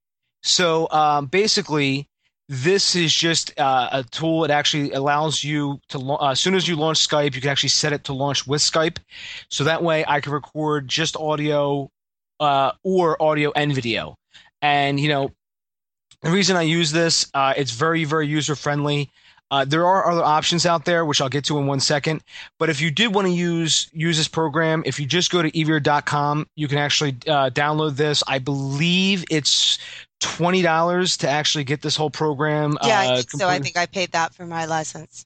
So 0.43 0.89
um, 0.91 1.28
basically, 1.28 2.08
this 2.49 2.95
is 2.95 3.13
just 3.13 3.58
uh, 3.60 3.89
a 3.91 4.03
tool 4.03 4.43
It 4.43 4.51
actually 4.51 4.91
allows 4.91 5.43
you 5.43 5.79
to 5.89 5.99
uh, 5.99 6.32
as 6.32 6.39
soon 6.39 6.56
as 6.56 6.67
you 6.67 6.75
launch 6.75 7.08
skype 7.08 7.36
you 7.36 7.41
can 7.41 7.49
actually 7.49 7.69
set 7.69 7.93
it 7.93 8.03
to 8.06 8.13
launch 8.13 8.45
with 8.45 8.62
skype 8.62 8.97
so 9.49 9.63
that 9.63 9.82
way 9.82 10.03
i 10.08 10.19
can 10.19 10.34
record 10.34 10.88
just 10.88 11.15
audio 11.15 11.89
uh, 12.39 12.71
or 12.84 13.21
audio 13.21 13.51
and 13.56 13.73
video 13.73 14.15
and 14.62 14.99
you 14.99 15.08
know 15.08 15.32
the 16.21 16.32
reason 16.32 16.58
i 16.58 16.62
use 16.62 16.91
this 16.91 17.29
uh, 17.34 17.53
it's 17.56 17.71
very 17.71 18.03
very 18.03 18.27
user 18.27 18.56
friendly 18.56 19.10
uh, 19.53 19.63
there 19.63 19.86
are 19.86 20.10
other 20.10 20.23
options 20.23 20.65
out 20.65 20.84
there, 20.84 21.06
which 21.06 21.21
I'll 21.21 21.29
get 21.29 21.43
to 21.45 21.60
in 21.60 21.67
one 21.67 21.79
second. 21.79 22.23
But 22.58 22.71
if 22.71 22.82
you 22.82 22.89
did 22.89 23.13
want 23.13 23.27
to 23.27 23.32
use 23.32 23.88
use 23.93 24.17
this 24.17 24.27
program, 24.27 24.82
if 24.84 24.99
you 24.99 25.06
just 25.06 25.29
go 25.29 25.43
to 25.43 25.56
evaer.com, 25.56 26.47
you 26.56 26.67
can 26.67 26.79
actually 26.79 27.12
uh, 27.27 27.51
download 27.51 27.95
this. 27.95 28.23
I 28.27 28.39
believe 28.39 29.23
it's 29.29 29.77
twenty 30.24 30.62
dollars 30.62 31.18
to 31.18 31.30
actually 31.30 31.66
get 31.66 31.82
this 31.82 31.96
whole 31.96 32.10
program. 32.10 32.78
Yeah, 32.84 33.02
uh, 33.02 33.22
so. 33.28 33.48
I 33.48 33.60
think 33.60 33.78
I 33.78 33.86
paid 33.86 34.12
that 34.14 34.34
for 34.34 34.46
my 34.46 34.66
license. 34.66 35.26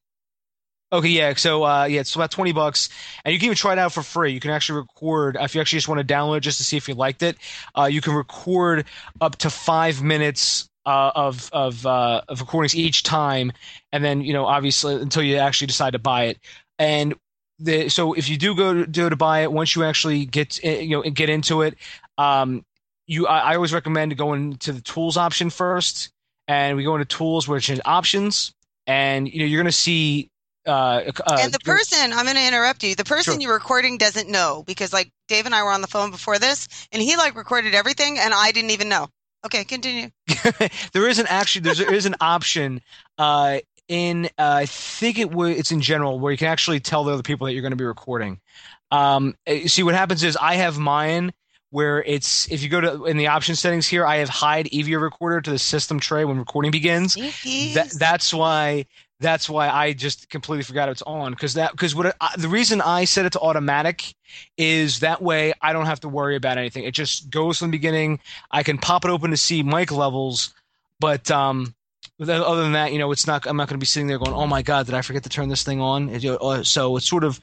Okay, 0.92 1.10
yeah. 1.10 1.34
So 1.36 1.64
uh, 1.64 1.86
yeah, 1.86 2.02
it's 2.02 2.16
about 2.16 2.32
twenty 2.32 2.52
bucks, 2.52 2.90
and 3.24 3.34
you 3.34 3.40
can 3.40 3.48
even 3.48 3.58
try 3.58 3.74
it 3.74 3.80
out 3.80 3.94
for 3.94 4.02
free. 4.02 4.32
You 4.32 4.40
can 4.40 4.52
actually 4.52 4.80
record 4.80 5.38
if 5.40 5.54
you 5.54 5.62
actually 5.62 5.78
just 5.78 5.88
want 5.88 6.06
to 6.06 6.14
download 6.14 6.42
just 6.42 6.58
to 6.58 6.64
see 6.64 6.78
if 6.78 6.88
you 6.88 6.96
liked 6.96 7.24
it. 7.24 7.38
Uh, 7.78 7.86
you 7.86 8.02
can 8.02 8.14
record 8.14 8.86
up 9.22 9.36
to 9.38 9.50
five 9.50 10.02
minutes 10.02 10.70
uh, 10.86 11.12
of 11.14 11.50
of 11.52 11.86
uh, 11.86 12.22
of 12.30 12.40
recordings 12.40 12.76
each 12.76 13.04
time, 13.04 13.52
and 13.92 14.04
then 14.04 14.22
you 14.22 14.34
know 14.34 14.46
obviously 14.46 14.96
until 14.96 15.24
you 15.24 15.36
actually 15.36 15.68
decide 15.68 15.92
to 15.92 16.00
buy 16.00 16.26
it. 16.26 16.40
And 16.80 17.16
the, 17.60 17.90
so 17.90 18.14
if 18.14 18.30
you 18.30 18.38
do 18.38 18.56
go 18.56 18.74
to, 18.74 18.88
go 18.88 19.10
to 19.10 19.16
buy 19.16 19.42
it, 19.42 19.52
once 19.52 19.76
you 19.76 19.84
actually 19.84 20.26
get 20.26 20.60
eh, 20.64 20.80
you 20.80 20.96
know 20.96 21.02
get 21.10 21.30
into 21.30 21.64
it, 21.64 21.78
um, 22.18 22.64
you 23.08 23.28
I, 23.28 23.40
I 23.40 23.56
always 23.56 23.74
recommend 23.74 24.16
going 24.18 24.58
to 24.58 24.72
the 24.72 24.82
tools 24.82 25.18
option 25.18 25.50
first, 25.50 26.12
and 26.48 26.78
we 26.78 26.84
go 26.84 26.96
into 26.96 27.06
tools, 27.06 27.48
which 27.48 27.70
is 27.70 27.82
options, 27.86 28.54
and 28.86 29.28
you 29.28 29.40
know 29.40 29.46
you're 29.46 29.62
going 29.62 29.72
to 29.72 29.72
see 29.72 30.30
uh, 30.68 31.12
uh, 31.26 31.38
and 31.40 31.54
the 31.54 31.60
person, 31.60 32.12
I'm 32.12 32.26
going 32.26 32.36
to 32.36 32.46
interrupt 32.46 32.84
you. 32.84 32.94
The 32.94 33.06
person 33.06 33.36
sure. 33.36 33.42
you're 33.42 33.54
recording 33.54 33.98
doesn't 33.98 34.30
know 34.30 34.64
because, 34.68 34.92
like, 34.92 35.10
Dave 35.30 35.46
and 35.46 35.56
I 35.56 35.64
were 35.64 35.72
on 35.72 35.80
the 35.80 35.88
phone 35.88 36.12
before 36.12 36.40
this, 36.40 36.68
and 36.92 37.02
he 37.02 37.16
like 37.16 37.36
recorded 37.36 37.74
everything, 37.74 38.20
and 38.20 38.34
I 38.34 38.52
didn't 38.52 38.72
even 38.72 38.90
know. 38.90 39.08
Okay, 39.46 39.64
continue. 39.64 40.10
there 40.94 41.08
is 41.08 41.20
an 41.20 41.28
actually 41.30 41.62
there 41.62 41.94
is 41.94 42.06
an 42.06 42.16
option 42.20 42.82
uh, 43.18 43.60
in 43.88 44.26
uh, 44.38 44.56
I 44.56 44.66
think 44.66 45.20
it 45.20 45.30
w- 45.30 45.56
it's 45.56 45.72
in 45.72 45.80
general 45.80 46.20
where 46.20 46.32
you 46.32 46.38
can 46.38 46.48
actually 46.48 46.82
tell 46.82 47.06
the 47.06 47.14
other 47.14 47.24
people 47.24 47.46
that 47.48 47.54
you're 47.54 47.62
going 47.62 47.72
to 47.72 47.78
be 47.78 47.86
recording. 47.86 48.40
Um, 48.92 49.36
eh, 49.46 49.68
see 49.68 49.84
what 49.84 49.96
happens 49.96 50.24
is 50.24 50.36
I 50.36 50.56
have 50.56 50.78
mine 50.78 51.32
where 51.72 52.02
it's 52.04 52.50
if 52.52 52.64
you 52.64 52.70
go 52.70 52.82
to 52.82 53.06
in 53.06 53.18
the 53.18 53.28
option 53.28 53.56
settings 53.56 53.88
here, 53.88 54.06
I 54.06 54.18
have 54.18 54.30
hide 54.30 54.68
Evaer 54.68 55.00
recorder 55.00 55.42
to 55.42 55.52
the 55.52 55.60
system 55.60 56.00
tray 56.00 56.26
when 56.26 56.38
recording 56.38 56.72
begins. 56.72 57.16
That, 57.76 57.92
that's 58.00 58.34
why 58.34 58.86
that's 59.20 59.50
why 59.50 59.70
I 59.70 59.94
just 59.94 60.30
completely 60.30 60.64
forgot 60.64 60.90
it's 60.90 61.02
on 61.02 61.32
because 61.32 61.56
that 61.56 61.72
because 61.72 61.96
what 61.96 62.16
I, 62.22 62.32
the 62.38 62.48
reason 62.50 62.82
I 62.82 63.06
set 63.06 63.26
it 63.26 63.34
to 63.34 63.40
automatic 63.40 64.14
is 64.58 65.00
that 65.00 65.22
way 65.22 65.54
I 65.62 65.74
don't 65.74 65.88
have 65.88 66.00
to 66.02 66.10
worry 66.10 66.36
about 66.36 66.58
anything. 66.58 66.84
It 66.84 66.94
just 66.94 67.30
goes 67.30 67.58
from 67.60 67.70
the 67.70 67.78
beginning. 67.78 68.20
I 68.52 68.64
can 68.64 68.78
pop 68.78 69.06
it 69.06 69.10
open 69.10 69.32
to 69.32 69.38
see 69.38 69.64
mic 69.64 69.92
levels, 69.92 70.54
but 71.00 71.30
um, 71.32 71.74
other 72.20 72.62
than 72.62 72.74
that, 72.74 72.94
you 72.94 73.00
know, 73.00 73.12
it's 73.12 73.28
not. 73.28 73.46
I'm 73.48 73.58
not 73.58 73.68
going 73.68 73.80
to 73.80 73.84
be 73.84 73.88
sitting 73.88 74.08
there 74.08 74.20
going, 74.20 74.34
"Oh 74.34 74.48
my 74.48 74.62
god, 74.62 74.86
did 74.86 74.96
I 74.96 75.02
forget 75.02 75.24
to 75.24 75.30
turn 75.30 75.50
this 75.50 75.64
thing 75.64 75.82
on?" 75.82 76.10
Uh, 76.10 76.64
so 76.64 76.96
it 76.98 77.02
sort 77.02 77.24
of 77.24 77.40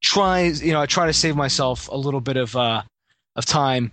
tries. 0.00 0.62
You 0.62 0.72
know, 0.72 0.80
I 0.80 0.86
try 0.86 1.06
to 1.06 1.12
save 1.12 1.36
myself 1.36 1.88
a 1.88 1.96
little 1.96 2.20
bit 2.20 2.36
of 2.36 2.56
uh, 2.56 2.82
of 3.36 3.44
time. 3.44 3.92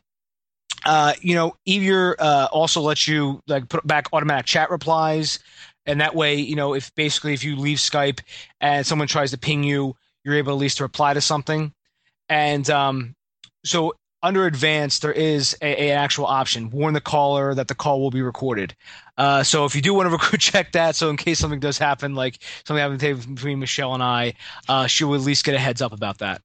Uh, 0.86 1.14
you 1.22 1.36
know, 1.36 1.56
Evaer 1.66 2.16
uh, 2.20 2.48
also 2.52 2.82
lets 2.82 3.08
you 3.08 3.42
like 3.48 3.68
put 3.68 3.86
back 3.86 4.08
automatic 4.14 4.46
chat 4.46 4.70
replies 4.70 5.40
and 5.88 6.02
that 6.02 6.14
way, 6.14 6.36
you 6.36 6.56
know, 6.56 6.74
if 6.74 6.94
basically 6.96 7.34
if 7.34 7.44
you 7.44 7.56
leave 7.56 7.78
Skype 7.78 8.20
and 8.60 8.86
someone 8.86 9.08
tries 9.08 9.32
to 9.32 9.38
ping 9.38 9.64
you, 9.64 9.96
you're 10.24 10.36
able 10.36 10.52
at 10.52 10.60
least 10.60 10.78
to 10.78 10.84
reply 10.84 11.14
to 11.14 11.22
something. 11.22 11.72
And 12.28 12.70
um, 12.70 13.16
so 13.64 13.96
under 14.22 14.46
advanced, 14.46 15.02
there 15.02 15.14
is 15.14 15.58
a, 15.62 15.86
a, 15.86 15.92
actual 15.92 16.26
option: 16.26 16.70
warn 16.70 16.94
the 16.94 17.00
caller 17.00 17.54
that 17.54 17.70
the 17.70 17.76
call 17.76 18.02
will 18.02 18.12
be 18.12 18.22
recorded. 18.22 18.76
Uh, 19.18 19.44
so 19.44 19.64
if 19.64 19.76
you 19.76 19.82
do 19.82 19.94
want 19.94 20.08
to 20.08 20.12
record, 20.12 20.42
check 20.42 20.74
that. 20.74 20.96
So 20.98 21.10
in 21.10 21.16
case 21.16 21.40
something 21.40 21.62
does 21.62 21.78
happen, 21.78 22.16
like 22.16 22.40
something 22.66 22.82
happened 22.82 23.36
between 23.36 23.60
Michelle 23.60 23.94
and 23.94 24.04
I, 24.04 24.34
uh, 24.68 24.88
she 24.88 25.06
will 25.06 25.16
at 25.16 25.22
least 25.22 25.46
get 25.46 25.56
a 25.56 25.60
heads 25.60 25.82
up 25.82 25.94
about 25.94 26.18
that. 26.18 26.42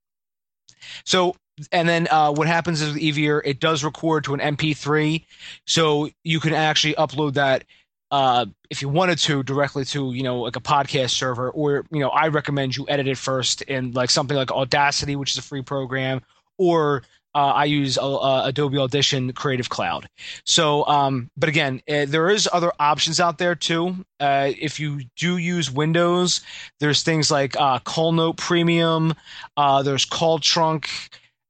So 1.04 1.34
and 1.70 1.88
then 1.88 2.08
uh, 2.10 2.32
what 2.32 2.46
happens 2.46 2.80
is 2.80 2.94
with 2.94 3.02
Evaer, 3.02 3.42
it 3.44 3.60
does 3.60 3.84
record 3.84 4.24
to 4.24 4.34
an 4.34 4.40
MP3, 4.56 5.24
so 5.66 6.08
you 6.24 6.40
can 6.40 6.54
actually 6.54 6.94
upload 6.94 7.34
that 7.34 7.64
uh, 8.12 8.44
if 8.68 8.82
you 8.82 8.88
wanted 8.90 9.18
to 9.18 9.42
directly 9.42 9.84
to 9.86 10.12
you 10.12 10.22
know 10.22 10.40
like 10.40 10.54
a 10.54 10.60
podcast 10.60 11.10
server 11.10 11.50
or 11.50 11.84
you 11.90 11.98
know 11.98 12.10
i 12.10 12.28
recommend 12.28 12.76
you 12.76 12.86
edit 12.88 13.08
it 13.08 13.16
first 13.16 13.62
in 13.62 13.90
like 13.92 14.10
something 14.10 14.36
like 14.36 14.52
audacity 14.52 15.16
which 15.16 15.32
is 15.32 15.38
a 15.38 15.42
free 15.42 15.62
program 15.62 16.20
or 16.58 17.02
uh, 17.34 17.52
I 17.54 17.64
use 17.64 17.96
uh, 17.96 18.14
uh 18.14 18.42
Adobe 18.44 18.76
Audition 18.76 19.32
Creative 19.32 19.70
Cloud. 19.70 20.06
So, 20.44 20.86
um, 20.86 21.30
but 21.34 21.48
again, 21.48 21.80
uh, 21.88 22.04
there 22.06 22.28
is 22.28 22.46
other 22.52 22.70
options 22.78 23.20
out 23.20 23.38
there 23.38 23.54
too. 23.54 24.04
Uh, 24.20 24.52
if 24.60 24.78
you 24.78 25.00
do 25.16 25.38
use 25.38 25.70
Windows, 25.70 26.42
there's 26.78 27.02
things 27.02 27.30
like 27.30 27.58
uh, 27.58 27.78
Call 27.78 28.12
Note 28.12 28.36
Premium. 28.36 29.14
there's 29.56 30.04
Call 30.04 30.40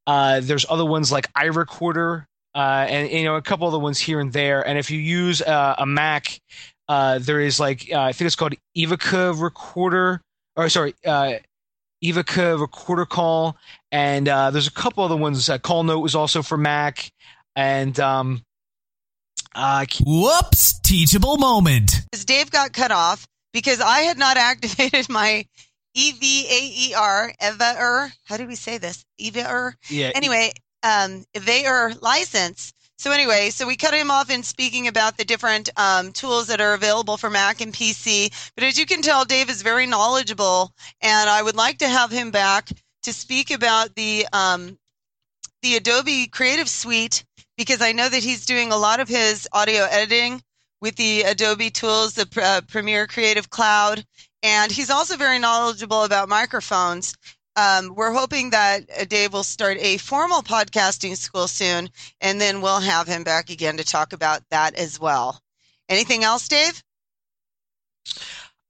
Trunk. 0.06 0.44
there's 0.46 0.66
other 0.68 0.84
ones 0.84 1.10
like 1.12 1.32
iRecorder 1.34 2.26
uh, 2.54 2.86
and 2.88 3.10
you 3.10 3.24
know 3.24 3.36
a 3.36 3.42
couple 3.42 3.66
of 3.66 3.72
the 3.72 3.78
ones 3.78 3.98
here 3.98 4.20
and 4.20 4.32
there. 4.32 4.66
And 4.66 4.78
if 4.78 4.90
you 4.90 4.98
use 4.98 5.42
uh, 5.42 5.74
a 5.78 5.86
Mac, 5.86 6.38
uh, 6.88 7.18
there 7.18 7.40
is 7.40 7.58
like 7.58 7.88
uh, 7.92 8.00
I 8.00 8.12
think 8.12 8.26
it's 8.26 8.36
called 8.36 8.54
Evoca 8.76 9.40
Recorder, 9.40 10.20
or 10.56 10.68
sorry, 10.68 10.94
uh, 11.06 11.34
Evoca 12.04 12.60
Recorder 12.60 13.06
Call, 13.06 13.56
and 13.90 14.28
uh, 14.28 14.50
there's 14.50 14.66
a 14.66 14.72
couple 14.72 15.04
other 15.04 15.16
ones. 15.16 15.48
Call 15.62 15.84
Note 15.84 16.00
was 16.00 16.14
also 16.14 16.42
for 16.42 16.58
Mac, 16.58 17.10
and 17.56 17.98
um, 18.00 18.42
Uh, 19.54 19.86
Whoops! 20.04 20.78
Teachable 20.80 21.38
moment. 21.38 22.02
Dave 22.26 22.50
got 22.50 22.72
cut 22.72 22.90
off 22.90 23.26
because 23.52 23.80
I 23.80 24.00
had 24.00 24.18
not 24.18 24.36
activated 24.50 25.08
my 25.08 25.46
E 25.94 26.12
V 26.12 26.46
A 26.48 26.90
E 26.90 26.94
R 26.94 27.32
EVAR. 27.40 28.12
How 28.24 28.36
do 28.36 28.46
we 28.46 28.54
say 28.54 28.78
this? 28.78 29.04
EVAR. 29.18 29.74
yeah. 29.88 30.10
Anyway, 30.14 30.52
um, 30.82 31.24
EVAR 31.34 32.00
license. 32.00 32.72
So 32.98 33.10
anyway, 33.10 33.50
so 33.50 33.66
we 33.66 33.76
cut 33.76 33.94
him 33.94 34.12
off 34.12 34.30
in 34.30 34.44
speaking 34.44 34.86
about 34.86 35.16
the 35.16 35.24
different 35.24 35.70
um, 35.76 36.12
tools 36.12 36.46
that 36.46 36.60
are 36.60 36.74
available 36.74 37.16
for 37.16 37.30
Mac 37.30 37.60
and 37.60 37.72
PC. 37.72 38.32
But 38.54 38.64
as 38.64 38.78
you 38.78 38.86
can 38.86 39.02
tell, 39.02 39.24
Dave 39.24 39.50
is 39.50 39.62
very 39.62 39.86
knowledgeable, 39.86 40.72
and 41.00 41.28
I 41.28 41.42
would 41.42 41.56
like 41.56 41.78
to 41.78 41.88
have 41.88 42.12
him 42.12 42.30
back 42.30 42.68
to 43.02 43.12
speak 43.12 43.50
about 43.50 43.94
the 43.96 44.26
um, 44.32 44.78
the 45.62 45.76
Adobe 45.76 46.28
Creative 46.28 46.68
Suite 46.68 47.24
because 47.56 47.82
I 47.82 47.92
know 47.92 48.08
that 48.08 48.22
he's 48.22 48.46
doing 48.46 48.72
a 48.72 48.76
lot 48.76 49.00
of 49.00 49.08
his 49.08 49.48
audio 49.52 49.84
editing 49.90 50.42
with 50.80 50.96
the 50.96 51.22
Adobe 51.22 51.70
tools, 51.70 52.14
the 52.14 52.28
uh, 52.42 52.60
Premiere 52.68 53.06
Creative 53.06 53.48
Cloud, 53.48 54.04
and 54.42 54.72
he's 54.72 54.90
also 54.90 55.16
very 55.16 55.38
knowledgeable 55.38 56.04
about 56.04 56.28
microphones. 56.28 57.16
Um, 57.54 57.94
we're 57.94 58.12
hoping 58.12 58.50
that 58.50 58.88
uh, 58.98 59.04
Dave 59.04 59.32
will 59.32 59.42
start 59.44 59.76
a 59.78 59.98
formal 59.98 60.42
podcasting 60.42 61.16
school 61.16 61.46
soon, 61.48 61.90
and 62.20 62.40
then 62.40 62.62
we'll 62.62 62.80
have 62.80 63.06
him 63.06 63.24
back 63.24 63.50
again 63.50 63.76
to 63.76 63.84
talk 63.84 64.12
about 64.12 64.42
that 64.50 64.74
as 64.74 64.98
well. 64.98 65.40
Anything 65.88 66.24
else, 66.24 66.48
Dave? 66.48 66.82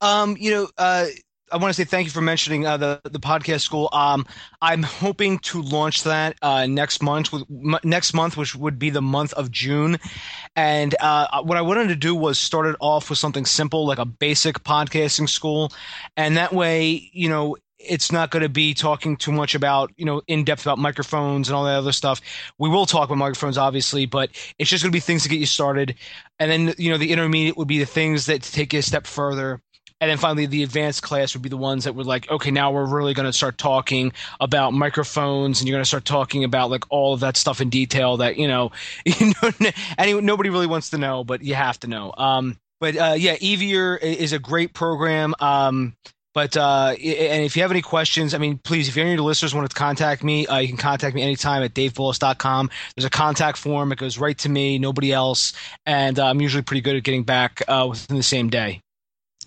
Um, 0.01 0.35
you 0.37 0.51
know, 0.51 0.69
uh, 0.77 1.05
I 1.53 1.57
want 1.57 1.69
to 1.69 1.73
say 1.75 1.85
thank 1.85 2.05
you 2.05 2.11
for 2.11 2.21
mentioning 2.21 2.65
uh, 2.65 2.77
the 2.77 3.01
the 3.03 3.19
podcast 3.19 3.61
school. 3.61 3.89
Um, 3.93 4.25
I'm 4.61 4.83
hoping 4.83 5.37
to 5.39 5.61
launch 5.61 6.03
that 6.03 6.35
uh, 6.41 6.65
next 6.65 7.01
month. 7.03 7.31
With 7.31 7.43
m- 7.49 7.79
next 7.83 8.13
month, 8.13 8.37
which 8.37 8.55
would 8.55 8.79
be 8.79 8.89
the 8.89 9.01
month 9.01 9.33
of 9.33 9.51
June, 9.51 9.97
and 10.55 10.95
uh, 10.99 11.41
what 11.43 11.57
I 11.57 11.61
wanted 11.61 11.89
to 11.89 11.95
do 11.95 12.15
was 12.15 12.39
start 12.39 12.65
it 12.65 12.75
off 12.79 13.09
with 13.09 13.19
something 13.19 13.45
simple, 13.45 13.85
like 13.85 13.99
a 13.99 14.05
basic 14.05 14.63
podcasting 14.63 15.29
school, 15.29 15.71
and 16.17 16.37
that 16.37 16.53
way, 16.53 17.09
you 17.13 17.29
know, 17.29 17.55
it's 17.77 18.11
not 18.11 18.31
going 18.31 18.43
to 18.43 18.49
be 18.49 18.73
talking 18.73 19.15
too 19.15 19.31
much 19.31 19.53
about 19.53 19.91
you 19.95 20.05
know 20.05 20.21
in 20.27 20.43
depth 20.43 20.65
about 20.65 20.79
microphones 20.79 21.49
and 21.49 21.55
all 21.55 21.65
that 21.65 21.75
other 21.77 21.91
stuff. 21.91 22.19
We 22.57 22.69
will 22.69 22.87
talk 22.87 23.09
about 23.09 23.17
microphones, 23.19 23.57
obviously, 23.57 24.07
but 24.07 24.31
it's 24.57 24.69
just 24.71 24.83
going 24.83 24.91
to 24.91 24.95
be 24.95 25.01
things 25.01 25.23
to 25.23 25.29
get 25.29 25.39
you 25.39 25.45
started, 25.45 25.95
and 26.39 26.49
then 26.49 26.75
you 26.79 26.89
know 26.89 26.97
the 26.97 27.11
intermediate 27.11 27.57
would 27.57 27.67
be 27.67 27.79
the 27.79 27.85
things 27.85 28.25
that 28.25 28.41
take 28.41 28.73
you 28.73 28.79
a 28.79 28.81
step 28.83 29.05
further. 29.05 29.61
And 30.03 30.09
then 30.09 30.17
finally, 30.17 30.47
the 30.47 30.63
advanced 30.63 31.01
class 31.01 31.33
would 31.33 31.41
be 31.41 31.47
the 31.47 31.55
ones 31.55 31.85
that 31.85 31.95
were 31.95 32.03
like, 32.03 32.29
okay, 32.29 32.51
now 32.51 32.73
we're 32.73 32.85
really 32.85 33.13
going 33.13 33.25
to 33.25 33.31
start 33.31 33.57
talking 33.57 34.11
about 34.41 34.73
microphones, 34.73 35.61
and 35.61 35.69
you're 35.69 35.75
going 35.77 35.83
to 35.83 35.87
start 35.87 36.03
talking 36.03 36.43
about 36.43 36.69
like 36.69 36.83
all 36.89 37.13
of 37.13 37.21
that 37.21 37.37
stuff 37.37 37.61
in 37.61 37.69
detail 37.69 38.17
that 38.17 38.35
you 38.35 38.49
know, 38.49 38.73
you 39.05 40.21
nobody 40.21 40.49
really 40.49 40.67
wants 40.67 40.89
to 40.89 40.97
know, 40.97 41.23
but 41.23 41.41
you 41.41 41.55
have 41.55 41.79
to 41.79 41.87
know. 41.87 42.13
Um, 42.17 42.57
but 42.81 42.97
uh, 42.97 43.15
yeah, 43.17 43.37
Evier 43.41 43.95
is 43.95 44.33
a 44.33 44.39
great 44.39 44.73
program. 44.73 45.35
Um, 45.39 45.95
but 46.33 46.57
uh, 46.57 46.95
and 47.01 47.45
if 47.45 47.55
you 47.55 47.61
have 47.61 47.71
any 47.71 47.81
questions, 47.81 48.33
I 48.33 48.39
mean, 48.39 48.57
please, 48.57 48.89
if 48.89 48.97
any 48.97 49.11
of 49.11 49.15
your 49.19 49.25
listeners 49.25 49.55
want 49.55 49.69
to 49.69 49.73
contact 49.73 50.21
me, 50.21 50.45
uh, 50.47 50.57
you 50.57 50.67
can 50.67 50.75
contact 50.75 51.15
me 51.15 51.21
anytime 51.21 51.63
at 51.63 51.73
davebullis.com. 51.73 52.69
There's 52.97 53.05
a 53.05 53.09
contact 53.09 53.57
form; 53.57 53.93
it 53.93 53.99
goes 53.99 54.17
right 54.17 54.37
to 54.39 54.49
me, 54.49 54.79
nobody 54.79 55.13
else, 55.13 55.53
and 55.85 56.19
uh, 56.19 56.25
I'm 56.25 56.41
usually 56.41 56.63
pretty 56.63 56.81
good 56.81 56.97
at 56.97 57.03
getting 57.03 57.23
back 57.23 57.61
uh, 57.69 57.87
within 57.89 58.17
the 58.17 58.23
same 58.23 58.49
day. 58.49 58.82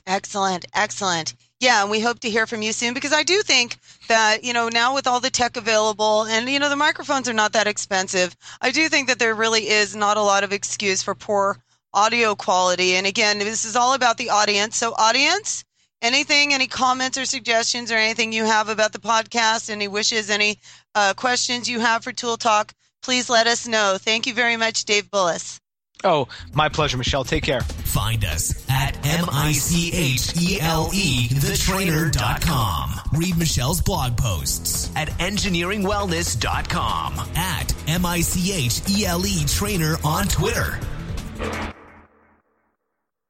Excellent, 0.06 0.66
excellent. 0.72 1.34
Yeah, 1.58 1.82
and 1.82 1.90
we 1.90 2.00
hope 2.00 2.20
to 2.20 2.30
hear 2.30 2.46
from 2.46 2.62
you 2.62 2.72
soon 2.72 2.94
because 2.94 3.12
I 3.12 3.22
do 3.22 3.42
think 3.42 3.78
that, 4.08 4.44
you 4.44 4.52
know, 4.52 4.68
now 4.68 4.94
with 4.94 5.06
all 5.06 5.20
the 5.20 5.30
tech 5.30 5.56
available 5.56 6.24
and, 6.24 6.48
you 6.48 6.58
know, 6.58 6.68
the 6.68 6.76
microphones 6.76 7.28
are 7.28 7.32
not 7.32 7.52
that 7.54 7.66
expensive, 7.66 8.36
I 8.60 8.70
do 8.70 8.88
think 8.88 9.08
that 9.08 9.18
there 9.18 9.34
really 9.34 9.68
is 9.68 9.96
not 9.96 10.16
a 10.16 10.22
lot 10.22 10.44
of 10.44 10.52
excuse 10.52 11.02
for 11.02 11.14
poor 11.14 11.58
audio 11.92 12.34
quality. 12.34 12.94
And 12.94 13.06
again, 13.06 13.38
this 13.38 13.64
is 13.64 13.74
all 13.74 13.94
about 13.94 14.18
the 14.18 14.30
audience. 14.30 14.76
So, 14.76 14.92
audience, 14.92 15.64
anything, 16.02 16.52
any 16.52 16.66
comments 16.66 17.18
or 17.18 17.24
suggestions 17.24 17.90
or 17.90 17.96
anything 17.96 18.32
you 18.32 18.44
have 18.44 18.68
about 18.68 18.92
the 18.92 19.00
podcast, 19.00 19.70
any 19.70 19.88
wishes, 19.88 20.30
any 20.30 20.58
uh, 20.94 21.14
questions 21.14 21.68
you 21.68 21.80
have 21.80 22.04
for 22.04 22.12
Tool 22.12 22.36
Talk, 22.36 22.74
please 23.02 23.30
let 23.30 23.46
us 23.46 23.66
know. 23.66 23.96
Thank 23.98 24.26
you 24.26 24.34
very 24.34 24.56
much, 24.56 24.84
Dave 24.84 25.10
Bullis. 25.10 25.58
Oh, 26.04 26.28
my 26.54 26.68
pleasure, 26.68 26.98
Michele. 26.98 27.24
Take 27.24 27.42
care. 27.44 27.60
Find 27.62 28.24
us 28.24 28.64
at 28.68 28.96
M-I-C-H-E-L-E, 29.06 31.28
thetrainer.com. 31.28 32.90
Read 33.18 33.38
Michele's 33.38 33.80
blog 33.80 34.16
posts 34.16 34.90
at 34.96 35.08
engineeringwellness.com, 35.08 37.14
at 37.36 37.74
M-I-C-H-E-L-E 37.88 39.44
trainer 39.46 39.96
on 40.04 40.28
Twitter, 40.28 40.78